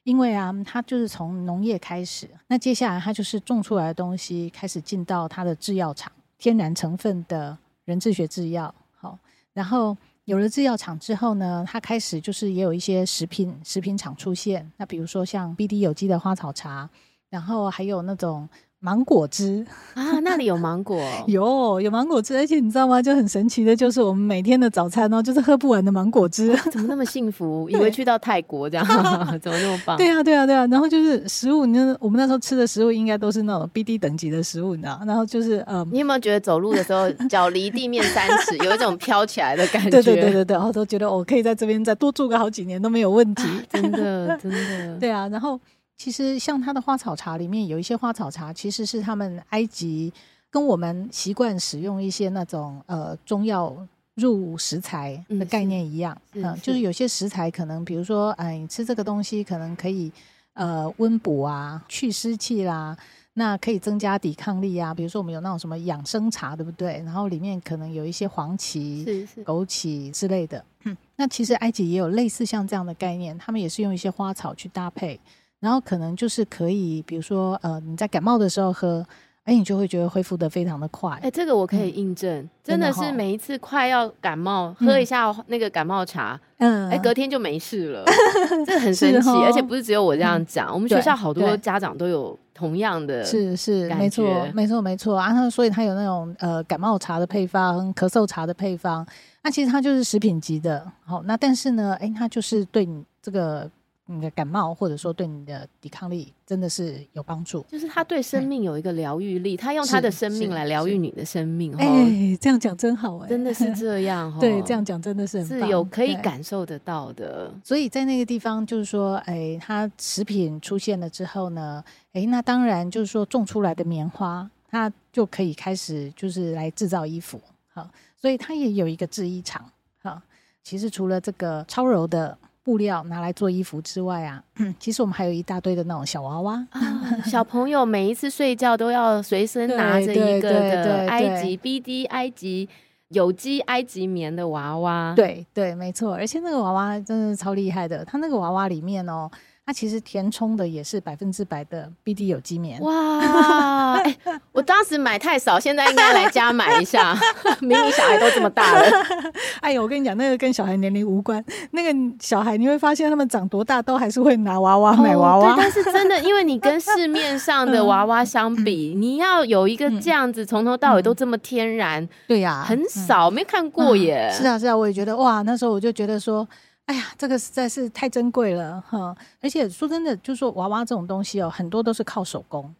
[0.06, 9.18] 因为啊，它就是从农业开始，那接下来它就是种出来的东西开始进到它的制药厂，天然成分的人智学制药，好，
[9.52, 16.88] 然后有了制药厂之后呢，它开始就是也有一些食品食品厂出现，那比如说像 BD 有机的花草茶，
[17.28, 18.48] 然后还有那种。
[18.80, 19.64] 芒果汁
[19.94, 23.00] 啊，那里有芒果， 有有芒果汁，而且你知道吗？
[23.02, 27.68] 就很神奇的，就是我们每天的早餐哦，就是喝不完的芒果汁，怎么那么幸福？
[27.72, 28.86] 以为去到泰国这样，
[29.40, 29.96] 怎么那么棒？
[29.96, 30.66] 对啊，对啊，对啊。
[30.66, 35.00] 然后就是食物，你我们那时候吃的食物应该都是那种 BD 等级的食物，你知道？
[35.06, 39.90] 然后就是呃，你有没有觉得走路的时候脚离地面三尺，有一种飘起来的感觉？
[39.90, 44.98] 对对对对对，然后都觉得我可以在这边再多住个好几年都没有问题，真的真的。
[45.00, 45.58] 对啊，然后。
[45.96, 50.12] 其实像它的花草茶里面有一些花草茶，其实是他们埃及
[50.50, 53.74] 跟我们习惯使用一些那种呃中药
[54.14, 60.10] 入食材的概念一样，嗯、呃，就是有些食材可能比如说，哎，你吃这个东西可能可以
[60.54, 62.96] 呃温补啊、去湿气啦，
[63.34, 64.94] 那可以增加抵抗力啊。
[64.94, 67.02] 比如说我们有那种什么养生茶，对不对？
[67.04, 70.64] 然后里面可能有一些黄芪、是是枸杞之类的。
[70.84, 75.18] 嗯，那其实埃及也有类似像这样的概念，他们也是用一些花草去搭配。
[75.60, 79.04] 然后可能就是可以，比如说，呃，你在感冒的时候喝，
[79.44, 81.18] 哎，你就会觉得恢复的非常的快。
[81.22, 88.04] 哎，这个我可以印证，嗯、真的是每一次快要感冒，嗯、喝一下那个感冒茶，嗯，哎，隔天就没事了，
[88.66, 89.30] 这个很神奇。
[89.30, 95.48] 而且不是只有我这样讲，嗯、我们学校好多家长都有同样的，是是，没错，没错，没错啊。
[95.48, 99.06] 所以它有那种呃感冒茶的配方，咳嗽茶的配方，
[99.42, 100.86] 那其实它就是食品级的。
[101.04, 103.70] 好，那但是呢，哎，它就是对你这个。
[104.08, 107.66] 你的感冒，或者说对你的抵抗力，真的是有帮助。
[107.68, 111.74] 就是他对生命有一个疗愈力，他用他的生命来疗愈你的生命。
[111.76, 114.32] 哎，这样讲真好哎，真的是这样。
[114.38, 117.52] 对，这样讲真的是很是有可以感受得到的。
[117.64, 121.82] 所以在那个地方，就是说，哎，它食品出现了之后呢，
[122.12, 127.40] 哎，那当然就是说种出来的棉花，它就可以开始就是来制造衣服。
[127.74, 129.68] 好，所以它也有一个制衣厂。
[130.04, 130.22] 好，
[130.62, 132.38] 其实除了这个超柔的。
[132.66, 134.42] 布料拿来做衣服之外啊，
[134.80, 136.80] 其实我们还有一大堆的那种小娃娃，哦、
[137.24, 142.68] 小朋友每一次睡觉都要随身拿着一个的埃及 BD 埃及
[143.10, 145.12] 有机埃及棉的娃娃。
[145.14, 149.30] 对对，没错，而且那个娃娃真的是超厉害的，它那个娃娃里面哦，
[149.66, 152.80] 它其实填充的也是百分之百的 BD 有机棉。
[152.82, 154.16] 哇、欸！
[154.52, 157.18] 我当时买太少，现在应该来加买一下。
[157.58, 158.86] 明明小孩都这么大了。
[159.60, 161.44] 哎呦，我跟你讲，那个跟小孩年龄无关。
[161.72, 165.50] 那个小孩你会发现，他们长多大都还是会拿娃娃买娃娃。
[165.50, 174.32] 哦、对，但是真的，因为你跟市面上的娃娃相比，嗯、你要有一个这样子从头到尾都这么天然，嗯、对呀、啊，很少、嗯、没看过耶、嗯。
[174.32, 176.46] 是啊，是啊，我也觉得哇，那时候我就觉得说。
[176.86, 179.14] 哎呀，这个实在是太珍贵了哈！
[179.40, 182.72] 而且说真的，就是说娃娃这种东西哦，很多都是靠手工，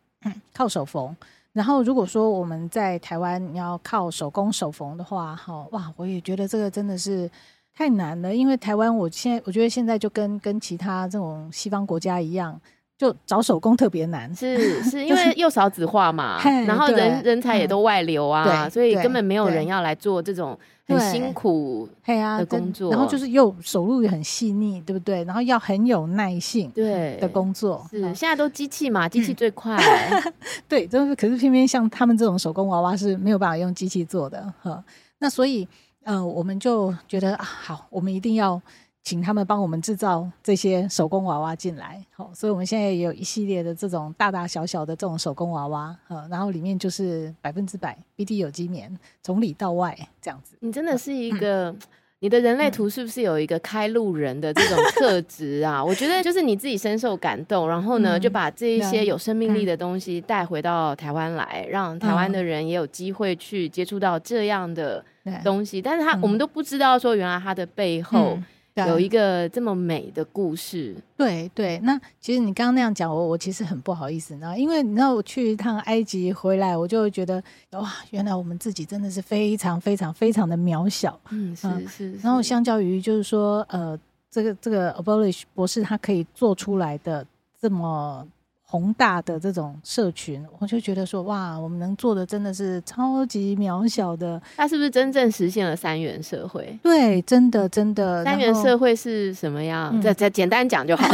[0.55, 1.15] 靠手缝。
[1.53, 7.31] 然后如果说我们在台湾你要靠手工手缝的话，哈哇，我也觉得这个真的是
[7.75, 8.35] 太难了。
[8.35, 12.61] 因为台湾，我现在我觉得现在就跟跟其他这种西方国家一样。
[12.99, 22.91] 就找手工特别难， 是是因为又少子化嘛，然后人人才也都外流啊，所以根本没有人要来做这种很辛苦的工作。
[22.91, 25.25] 然后就是又手路也很细腻，对不对？
[25.25, 27.87] 然后要很有耐性对的工作。
[27.91, 29.77] 是现在都机器嘛，机器最快。
[30.69, 34.83] 对，就是可是偏偏像他们这种手工娃娃是没有办法用机器做的哈。
[35.19, 35.67] 那所以
[36.05, 38.61] 呃，我们就觉得啊，好，我们一定要。
[39.07, 45.97] 请他们帮我们制造这些手工娃娃进来，好，所以我们现在也有一系列的这种大大小小的这种手工娃娃，
[46.29, 48.93] 然后里面就是百分之百 BD 有机棉，
[49.23, 50.57] 从里到外这样子。
[50.59, 51.79] 你真的是一个，嗯、
[52.19, 55.85] 你的人类图是不是有一个开路人的这种特 质啊？
[55.85, 65.05] 我觉得就是你自己深受感动，然后呢，就把这一些有生命力的东西带回到台湾来，让台湾的人也有机会去接触到这样的
[65.45, 65.81] 东西。
[65.81, 68.37] 但是他我们都不知道说，原来他的背后。
[68.85, 71.79] 嗯有一个这么美的故事，对对。
[71.79, 81.19] 那其实你刚刚那样讲，我我其实很不好意思，你知道，因为你知道我去一趟埃及回来，我就会觉得哇，原来我们自己真的是非常非常非常的渺小。
[81.31, 82.13] 嗯，是是，是。
[82.23, 83.99] 然后相较于就是说，呃，
[84.31, 87.27] 这个这个 Abolish 博士他可以做出来的
[87.61, 88.27] 这么。
[88.69, 94.43] 宏大的这种社群，我就觉得说，哇，我们能做的真的是超级渺小的。
[94.57, 96.77] 它是不是真正实现了三元社会？
[96.83, 98.25] 对，真的真的。
[98.25, 100.03] 三元社会是什么样？
[100.03, 101.07] 再再、嗯、简单讲就好。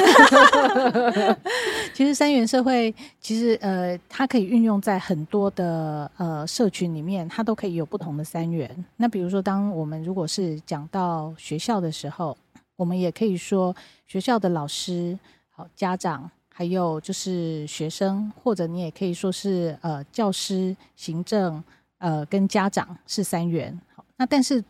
[1.93, 8.85] 其实三元社会，其实呃，它可以运用在很多的呃社群里面，它都可以有不同的三元。
[8.97, 12.35] 那比如说，当我们如果是讲到学校的时候，
[12.77, 13.77] 我们也可以说
[14.07, 15.19] 学校的老师、
[15.51, 16.31] 好家长。
[16.55, 21.65] 还有就是学生，或者你也可以说是呃教师、行政，
[21.99, 23.81] 呃跟家长是三元。
[23.95, 24.63] 好，那但是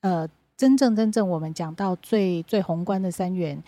[0.00, 3.62] 呃真正真正我们讲到最最宏观的三元，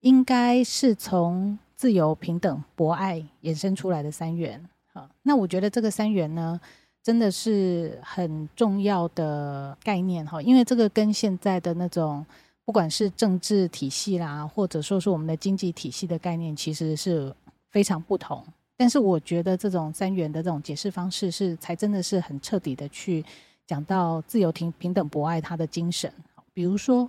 [0.00, 4.62] 应该是从自由、平等、博爱衍生出来的三元。
[4.92, 6.60] 好，那我觉得这个三元呢，
[7.02, 12.24] 真的是很重要的概念哈，因为这个跟现在的那种。
[12.66, 17.34] 不管是政治体系啦，或者说是我们的经济体系的概念，其实是
[17.70, 18.44] 非常不同。
[18.76, 23.24] 但是我觉得这种三元的这种解释方式，是才真的是很彻底的去
[23.66, 26.12] 讲到自由、平平等、博爱它的精神。
[26.52, 27.08] 比如说，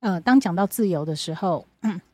[0.00, 1.66] 呃，当讲到自由的时候，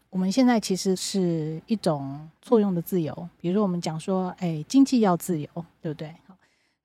[0.09, 3.29] 我们现在其实是一种错用的自由。
[3.41, 5.49] 比如说，我们讲说，哎，经济要自由，
[5.83, 6.15] 对不对？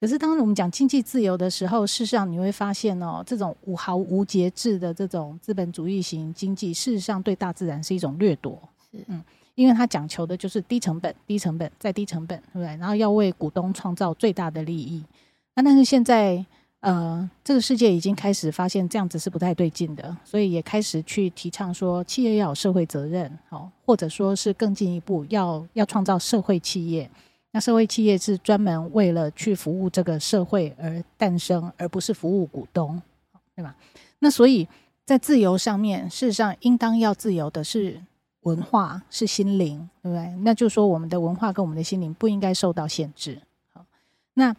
[0.01, 8.57] 可是，当我们讲经济自由的时候，事实上你会发现哦，这种无毫无节制的这种资本主义型经济，事实上对大自然是一种掠夺。
[8.89, 9.21] 是，嗯，
[9.55, 12.67] 因为它讲求的就是低成本、低成本再低成本，对不对？
[12.77, 15.03] 然后要为股东创造最大的利益。
[15.53, 16.45] 那但是现在，
[16.79, 27.11] 呃，这个世界已经开始发现这样子是不太对劲的，所以也开始去提倡说，企业要有社会责任，好，或者说是更进一步要要创造社会企业。
[27.51, 33.01] 那社会企业是专门为了去服务这个社会而诞生，而不是服务股东，
[33.55, 33.75] 对吧？
[34.19, 34.67] 那所以
[35.03, 37.99] 在自由上面，事实上应当要自由的是
[38.41, 40.31] 文化，是心灵，对不对？
[40.43, 43.41] 那就是说，我们的文化跟我们的心灵不应该受到限制。
[43.73, 43.83] 好，
[44.35, 44.55] 那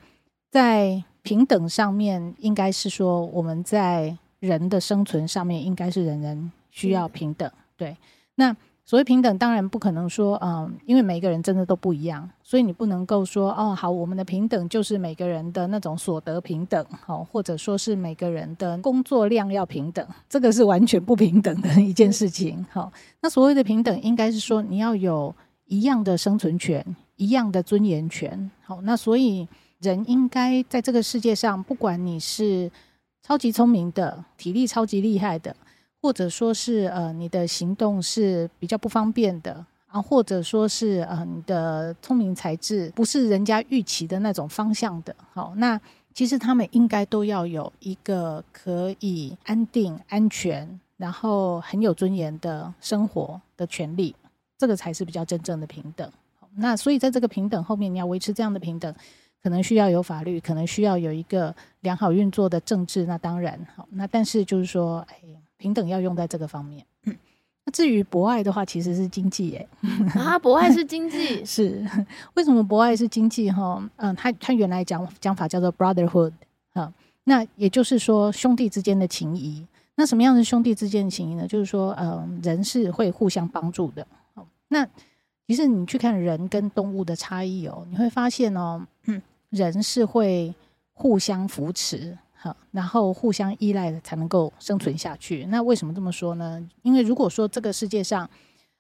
[0.51, 7.49] 在平等上面，应该是说我们在人的生存上面，应该是人人需要平等。
[7.77, 7.97] 对，
[8.35, 8.57] 那。
[8.91, 22.93] 所谓平等，当然不可能说，嗯，因为每个人真的都不一样，所以你不能够说，哦，好，我们的平等就是每个人的那种所得平等，好，或者说是每个人的工作量要平等，这个是完全不平等的一件事情，好。
[23.21, 25.33] 那所谓的平等，应该是说你要有
[25.67, 26.85] 一样的生存权，
[27.15, 28.83] 一样的尊严权，好。
[28.83, 29.47] 那所以
[29.79, 32.69] 人应该在这个世界上，不管你是
[33.23, 35.55] 超级聪明的，体力超级厉害的。
[36.03, 45.15] 或者说是呃，你的行动是比较不方便的啊，或者说是呃，你的聪明才智不是人家预期的那种方向的。
[45.33, 45.81] 好，那
[46.15, 54.15] 其实他们应该都要有一个可以安定、安全，然后很有尊严的生活的权利。
[54.59, 56.11] 这个才是比较真正的平等。
[56.57, 58.95] 那所以在这个平等后面，你要维持这样的平等，
[59.43, 63.07] 可能需要有法律，可能需要有一个良好运作的政治。
[63.07, 65.17] 那当然好，那但是就是说，哎，
[65.61, 66.85] 平等要用在这个方面。
[67.05, 67.17] 嗯
[67.73, 69.69] 至于博爱的话，其实是经济耶。
[70.17, 71.87] 啊，博爱是经济， 是
[72.35, 73.49] 为什么博爱是经济？
[73.49, 76.33] 哈，嗯，他他原来讲讲法叫做 brotherhood，
[76.73, 76.93] 哈，
[77.25, 79.65] 那也就是说兄弟之间的情谊。
[79.95, 81.47] 那什么样的兄弟之间的情谊呢？
[81.47, 84.05] 就是说，嗯，人是会互相帮助的。
[84.69, 84.85] 那
[85.47, 90.53] 其实你去看人跟动物的差异哦，你会发现哦，嗯，人是会
[90.93, 92.19] 互相扶持。
[92.43, 95.45] 好，然后互相依赖的才能够生存下去。
[95.51, 96.67] 那为什么这么说呢？
[96.83, 98.29] 因为如果说这个世界上，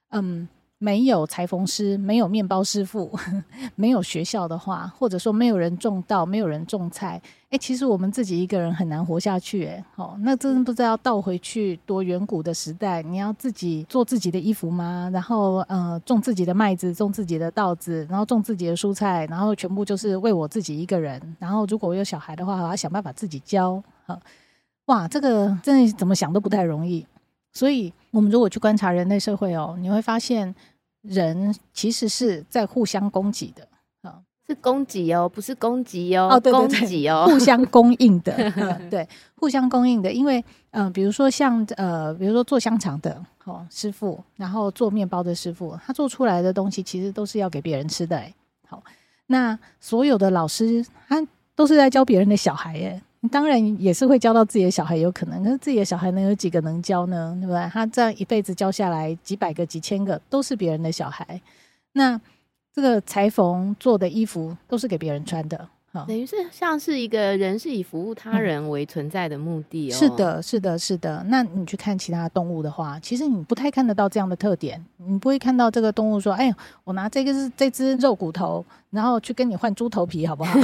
[0.08, 0.48] 嗯。
[0.82, 3.10] 没有裁缝师，没有面包师傅，
[3.76, 7.20] 没有学校的话，或者说没有人种稻，没有人种菜，
[7.50, 15.10] 哎，其实我们自己一个人很难活下去，哎，好，那真不知道倒回去多远古的时代，你要自己做自己的衣服吗？
[15.12, 21.20] 然后，呃，种自己的麦子，种自己的稻子，然后种自己的蔬菜，然后全部就是为我自己一个人。
[21.38, 23.82] 然后，如果我有小孩的话，我要想办法自己教。
[24.06, 24.18] 好，
[24.86, 27.06] 哇，这个真的怎么想都不太容易。
[27.52, 30.54] 所以，我们如果去观察人类社会哦，你会发现。
[31.02, 33.66] 人其实是在互相供给的
[34.02, 40.12] 啊，是供给哦，不是攻击哦，哦，对对对，供给哦，互相供应的， 嗯、对，互相供应的。
[40.12, 48.34] 因为，嗯、呃，比如说像呃，比如说做香肠的哦师傅，然后做面包的师傅，他做出来的东西其实都是要给别人吃的哎。
[48.68, 48.82] 好，
[49.28, 53.02] 那所有的老师他都是在教别人的小孩哎。
[53.28, 57.36] 当然也是会教到自己的小孩，有可能，可是自己的小孩能有几个能教呢？
[57.40, 57.68] 对不对？
[57.70, 61.40] 他这样一辈子教下来，几百个、几千个都是别人的小孩。
[61.92, 62.18] 那
[62.72, 65.68] 这个裁缝做的衣服都是给别人穿的。
[66.06, 69.94] 等于是像是一个人是以服务他人为存在的目的哦。
[69.96, 71.24] 是的，是的，是的。
[71.28, 74.80] 那你去看其他动物的话，其实你不太看得到这样的特点。
[74.98, 80.56] 你不会看到这个动物说：“哎，我拿这个是这只肉骨头，然后去跟你换猪头皮，好不好？”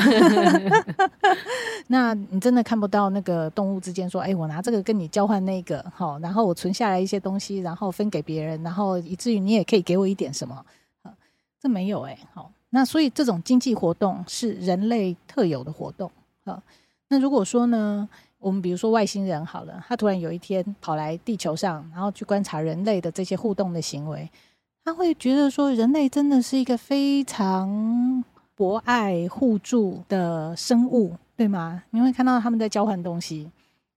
[1.89, 10.64] 那你真的看不到那个动物之间说：“哎，我拿这个跟你交换那个，好，然后我存下来一些东西，然后分给别人，然后以至于你也可以给我一点什么。”
[11.61, 12.53] 这没有哎，好。
[12.77, 16.11] 那所以这种经济活动是人类特有的活动
[16.45, 16.62] 啊。
[17.09, 18.07] 那如果说呢，
[18.39, 24.31] 我们比如说外星人好了，他突然有一天跑来地球上，然后去观察人类的这些互动的行为，
[24.85, 28.22] 他会觉得说人类真的是一个非常
[28.55, 31.83] 博爱互助的生物，对吗？
[31.93, 33.51] 你会看到他们在交换东西，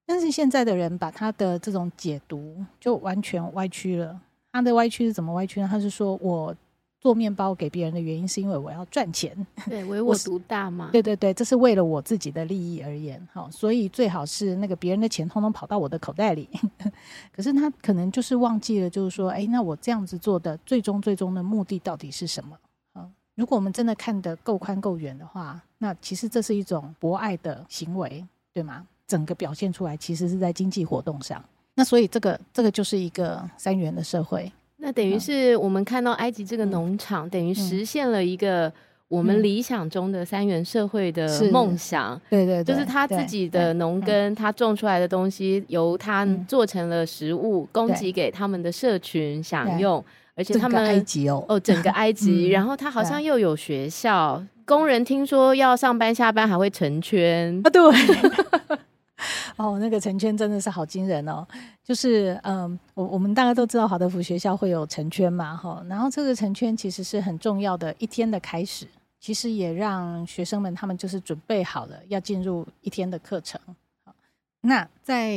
[0.05, 4.17] 但是现在的人把他的这种解读就完全歪曲了。
[4.53, 5.67] 他的歪曲是怎么歪曲呢？
[5.69, 6.55] 他是说我。
[6.99, 9.33] 做面包给别人的原因是因为我要赚钱，
[9.69, 10.89] 对，唯 我独大嘛。
[10.91, 16.49] 对对对，这是为了我自己的利益而言，好，所以最好是那个别人的钱通通跑到我的口袋里。
[17.31, 22.57] 可是他可能就是忘记了，就是说，哎，那我这样子做的最终最终的目的到底是什么？
[22.93, 28.85] 啊，如果我们真的看得够宽够远的话，那其实这是一种博爱的行为，对吗？
[29.07, 31.41] 整个表现出来其实是在经济活动上。
[31.75, 34.51] 那所以这个这个就是一个三元的社会。
[34.81, 38.71] 那等于是我们看到埃及这个农场，嗯、等于实现了一个
[39.09, 42.19] 我们理想中的三元社会的梦想。
[42.29, 50.03] 对对对，就是他自己的农耕，他种出来的东西由他做成了食物，供给给他们的社群享用。
[50.35, 57.81] 而且他们埃及哦，哦，整个埃及，然后他好像又有学校，工人听说要上班下班还会成圈啊，对。
[59.59, 61.45] 哦，那个成圈真的是好惊人哦！
[61.83, 68.87] 就是，嗯，我我们大家都知道华德福学校会有成圈嘛，哈，然后这个成圈其实是很重要的一天的开始，
[69.19, 73.59] 其实也让学生们他们就是准备好了要进入一天的课程。
[74.61, 75.31] 那在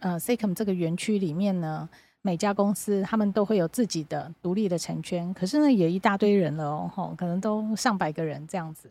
[0.00, 1.86] 呃 SAICM 这个园区里面呢，
[2.22, 8.90] 每家公司他们都会有自己的独立的成圈，可是呢也一大堆人了哦，可能都上百个人这样子。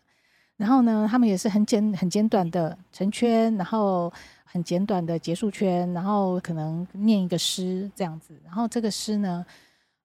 [0.56, 4.12] 然后呢，他们也是很简很简短的成圈，然后
[4.50, 8.34] 很简短的结束圈，然后可能念一个诗这样子。
[8.45, 9.45] 然后这个诗呢，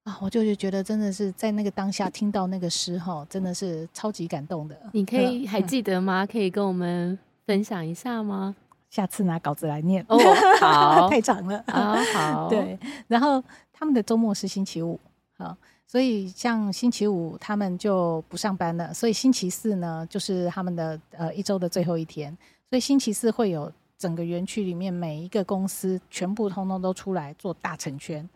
[0.03, 4.77] 啊，我就觉得真的是在那个当下听到那个诗哈，真的是超级感动的。
[4.91, 6.23] 你可以 还记得吗？
[6.23, 8.55] 嗯、可以跟我们分享一下吗？
[8.89, 10.17] 下次拿稿子来念哦，
[10.59, 12.77] 好， 太长了啊，好，对。
[13.07, 14.99] 然后他们的周末是星期五，
[15.37, 15.57] 好。
[15.85, 22.35] 所以像星期五他们就不上班了，所以星期四呢就是他们的呃一周的最后一天。
[22.69, 23.71] 所以星期四会有
[24.03, 28.27] 整个园区里面每一个公司全部通通都出来做大成圈，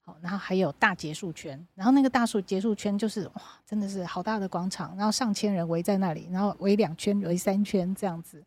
[0.00, 1.66] 好，然后还有大结束圈。
[1.74, 8.44] 然后那个大树结束圈就是哇，真的是好大的广场，然后上千人围在那里，然后围两圈围三圈这样子。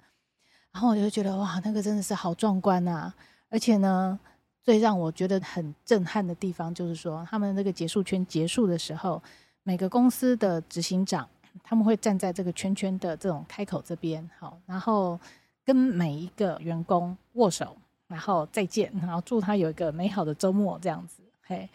[0.72, 3.14] 然后我就觉得哇，那个真的是好壮观啊！
[3.50, 4.18] 而且呢。
[4.62, 9.20] 最让我觉得很震撼的地方，就是说他们那个结束圈结束的时候，
[9.64, 11.28] 每个公司的执行长
[11.64, 15.20] 他们会站在这个圈圈的这种开口这边，好，然后
[15.70, 21.70] 跟每一个员工握手，然后再见，然后祝他有一个美好的周末，这样子，嘿，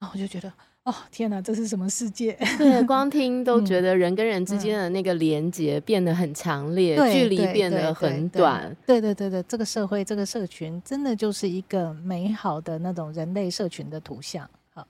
[0.00, 0.52] 然后我就觉得。
[0.82, 2.32] 哦天哪，这是什么世界？
[2.58, 8.76] 对，光 听都觉得人跟人之间的那个连接变得很强烈，嗯、距离变得很短。
[8.84, 14.48] 对对对对，这个社会这个社群真的就是一个美好的那种人类社群的图像。
[14.72, 14.86] 好，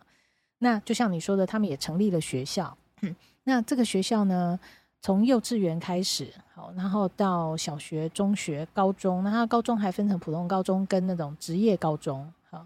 [0.58, 2.76] 那就像你说的，他们也成立了学校。
[3.00, 4.60] 嗯， 那这个学校呢，
[5.00, 12.64] 从幼稚园开始，好，然后到小学、中学、高中，那他高中还分成普通高中跟那种职业高中，好，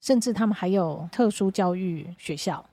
[0.00, 2.64] 甚至他们还有特殊教育学校。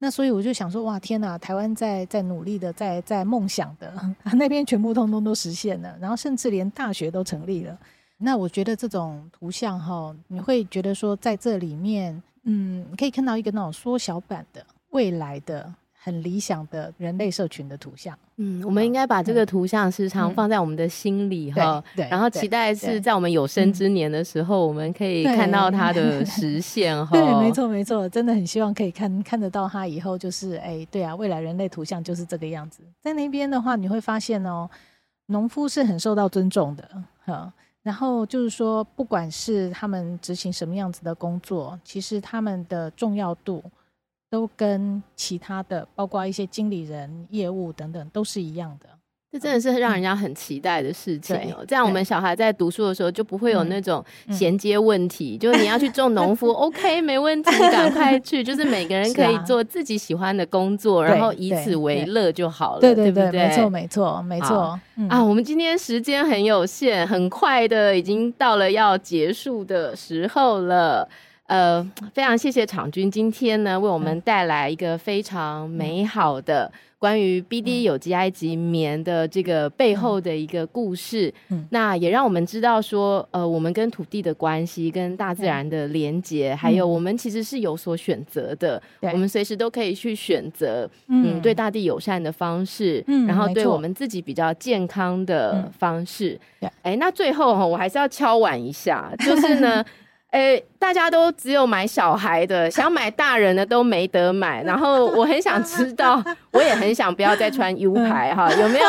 [0.00, 1.36] 那所以我就想说，哇，天哪！
[1.36, 3.92] 台湾在在努力的，在在梦想的
[4.34, 7.76] 那边，全部通通都实现了，然后甚至连大学都成立了。
[8.16, 15.74] 那我觉得这种图像哈，你会觉得说，在这里面，嗯，可以看到一个那种缩小版的未来的。
[16.08, 27.12] 很理想的人类社群的图像，嗯，我们应该把这个图像时常放在我们的心里哈，对，然后期待是在我们有生之年的时候，我们可以看到它的 实现哈。
[27.12, 32.80] 对，没错没错，真的很希望可以看看得到它以后就是，哎，对啊，未来人类图像就是这个样子。
[33.02, 34.66] 在那边的话，你会发现哦，
[35.26, 36.88] 农夫是很受到尊重的
[37.26, 37.52] 哈，
[37.82, 43.62] 然后就是说，不管是他们执行什么样子的工作，其实他们的重要度。
[44.30, 48.88] 都跟其他的，包括一些经理人、业务等等，都是一样的。
[49.30, 51.62] 这真的是让人家很期待的事情哦。
[51.68, 58.42] 这样我们小孩在读书的时候就不会有那种衔接问题，就是你要去种农夫， OK，没问题，赶快去。
[58.42, 63.30] 就是每个人可以做自己喜欢的工作，然后以此为乐就好了，对对对？
[63.30, 64.80] 没错，没错，没错。
[65.10, 71.06] 啊，我们今天时间很有限，很快的已经到了要结束的时候了。
[71.48, 71.82] 呃，
[72.12, 81.32] 非常谢谢昶均今天呢，为我们带来一个非常美好的关于 BD 有机埃及棉的这个背后的一个故事。
[81.48, 88.82] 嗯，那也让我们知道说，呃，我们跟土地的关系、跟大自然的连结，还有我们其实是有所选择的。
[89.00, 96.38] 我们随时都可以去选择，嗯，对大地友善的方式，嗯，然后对我们自己比较健康的方式。
[96.82, 99.82] 哎，那最后哈，我还是要敲碗一下，就是呢。
[100.30, 104.62] 哎、欸，大家都只有买小孩的，想买大人的都没得买。
[104.62, 106.22] 然后我很想知道，
[106.52, 108.86] 我也很想不要再穿 U 牌哈，有没有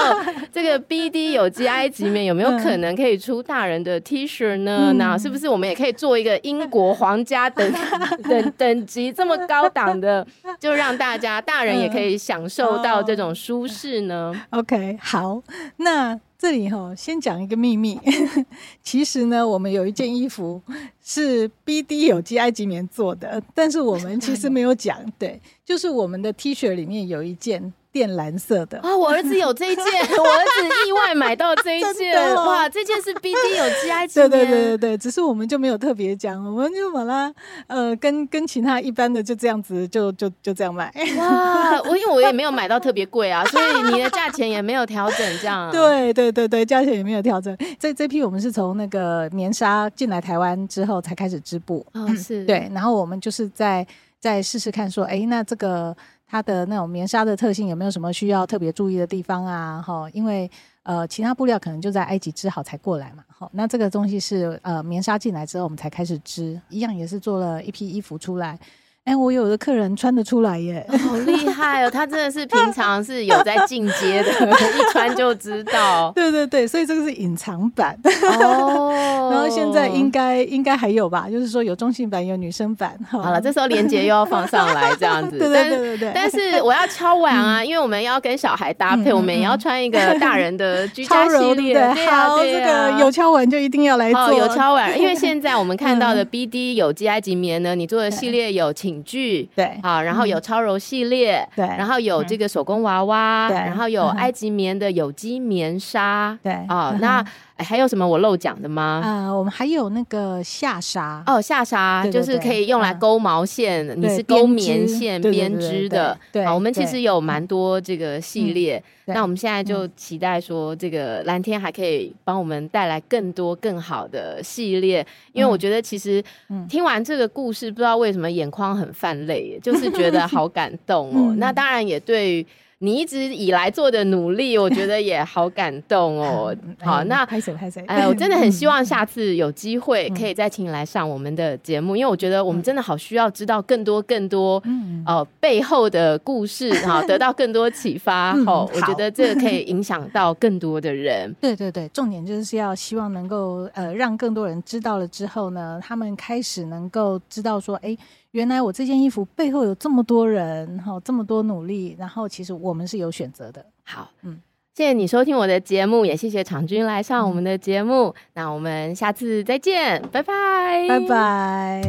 [0.51, 4.91] 这个 BD 有机埃及棉有没有可能可以出大人的 T 恤呢？
[4.97, 7.73] 那是不是我们也可以做一个英国皇家等
[8.27, 10.27] 等等级这么高档的，
[10.59, 15.41] 就让大家大人也可以享受到这种舒适呢？OK，好，
[15.77, 16.19] 那。
[16.41, 17.99] 这里哈，先讲一个秘密。
[18.81, 20.61] 其实呢，我们有一件衣服
[21.09, 24.99] 是 BD 有机埃及棉做的，但是我们其实 没有讲。
[25.17, 27.73] 对，就是我们的 T 恤里面有一件。
[27.91, 37.33] 靛蓝色的啊，我儿子有这一件， 我儿子意外买到这一件，哇，这件是 BD 有机埃及棉，对对对对对，只是我们就没有特别讲，我们就把它
[37.65, 40.93] 呃跟跟其他一般的就这样子就就就这样卖。
[41.17, 45.71] 哇，我因为我也没有买到特别贵啊，所以你的价钱也没有调整这样。
[45.71, 47.57] 对对对对，价钱也没有调整。
[47.79, 53.85] 这这批我们是从那个棉纱进来台湾之后才开始织布，哦是，对，然后我们就是在
[54.19, 55.95] 在试试看说，哎，那这个。
[56.31, 59.81] 它的那种棉纱的特性有没有什么需要特别注意的地方啊？
[59.81, 60.47] 哈，因为
[60.83, 63.23] 呃，其他布料可能就在埃及织好才过来嘛。
[63.27, 68.59] 哈，那这个东西是呃棉纱进来之后我们才开始织，一样也是做了一批衣服出来。
[69.05, 71.89] 哎，我有的客人穿得出来耶，好厉害哦！
[71.89, 76.11] 他真的是平常是有在进阶的，一穿就知道。
[76.15, 77.97] 对对对，所以这个是隐藏版
[78.39, 78.91] 哦。
[79.33, 82.95] 然后现在应该应该还有吧，就是说有中性版，有女生版。
[83.09, 85.39] 好了，这时候连接又要放上来，这样子。
[85.39, 86.11] 对对对对。
[86.13, 91.73] 但是我要敲碗啊，因为我们要跟小孩搭配，我们也要穿一个大人的居家系列。
[91.73, 94.31] 对，好，这个有敲碗就一定要来做。
[94.33, 98.99] 有敲碗，因为现在我们看到的 BD 有机埃及棉呢，你做的系列有请。
[99.09, 107.25] 剧对，啊，然后有超柔系列，对，然后有这个手工娃娃，对，然后有埃及棉的有机棉纱，对，啊，那
[107.57, 109.01] 还有什么我漏讲的吗？
[109.03, 126.23] 啊，我们还有那个下纱，哦，下纱就是可以用来勾毛线，你是勾棉线编织的，对，我们其实有蛮多这个系列，那我们现在就期待说这个蓝天还可以帮我们带来更多更好的系列，因为我觉得其实
[126.69, 131.35] 听完这个故事，不知道为什么眼眶很泛泪，就是觉得好感动哦。
[131.37, 132.45] 那当然也对于
[132.81, 136.55] 你一直以来做的努力，我觉得也好感动哦。
[136.79, 137.83] 好，那拍谁拍谁？
[137.87, 144.63] 哎，我真的很希望下次有机会可以再请你来上我们的节目，因为我觉得我们真的好需要知道更多更多
[145.05, 148.31] 哦背后的故事，好得到更多启发。
[148.47, 151.35] 哦，我觉得这个可以影响到更多的人。
[151.41, 157.97] 对对对，重点就是要希望能够呃让更多人知道了之后呢，他们开始能够知道说，哎。
[158.31, 163.65] 原来我这件衣服背后有这么多人，哈，这么多努力，然后其实我们是有选择的。
[163.83, 164.39] 好，嗯，
[164.75, 168.09] 谢谢你收听我的节目，也谢谢场君来上我们的节目。
[168.09, 171.81] 嗯、那我们下次再见，拜拜，拜拜。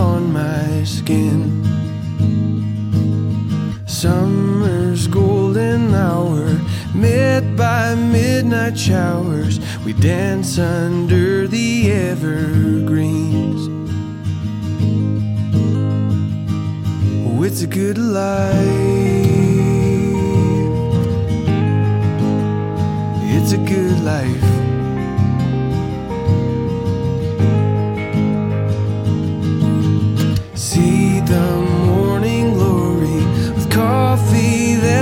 [0.00, 1.62] on my skin.
[3.86, 6.58] Summer's golden hour,
[6.94, 13.62] met by midnight showers, we dance under the evergreens.
[17.26, 18.54] Oh, it's a good life.
[23.36, 24.49] It's a good life.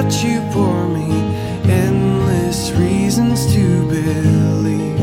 [0.03, 1.11] That you pour me,
[1.69, 5.01] endless reasons to believe.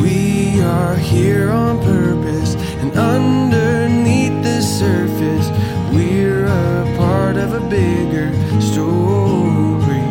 [0.00, 5.50] We are here on purpose, and underneath the surface,
[5.92, 10.06] we're a part of a bigger story.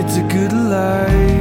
[0.00, 1.35] It's a good life.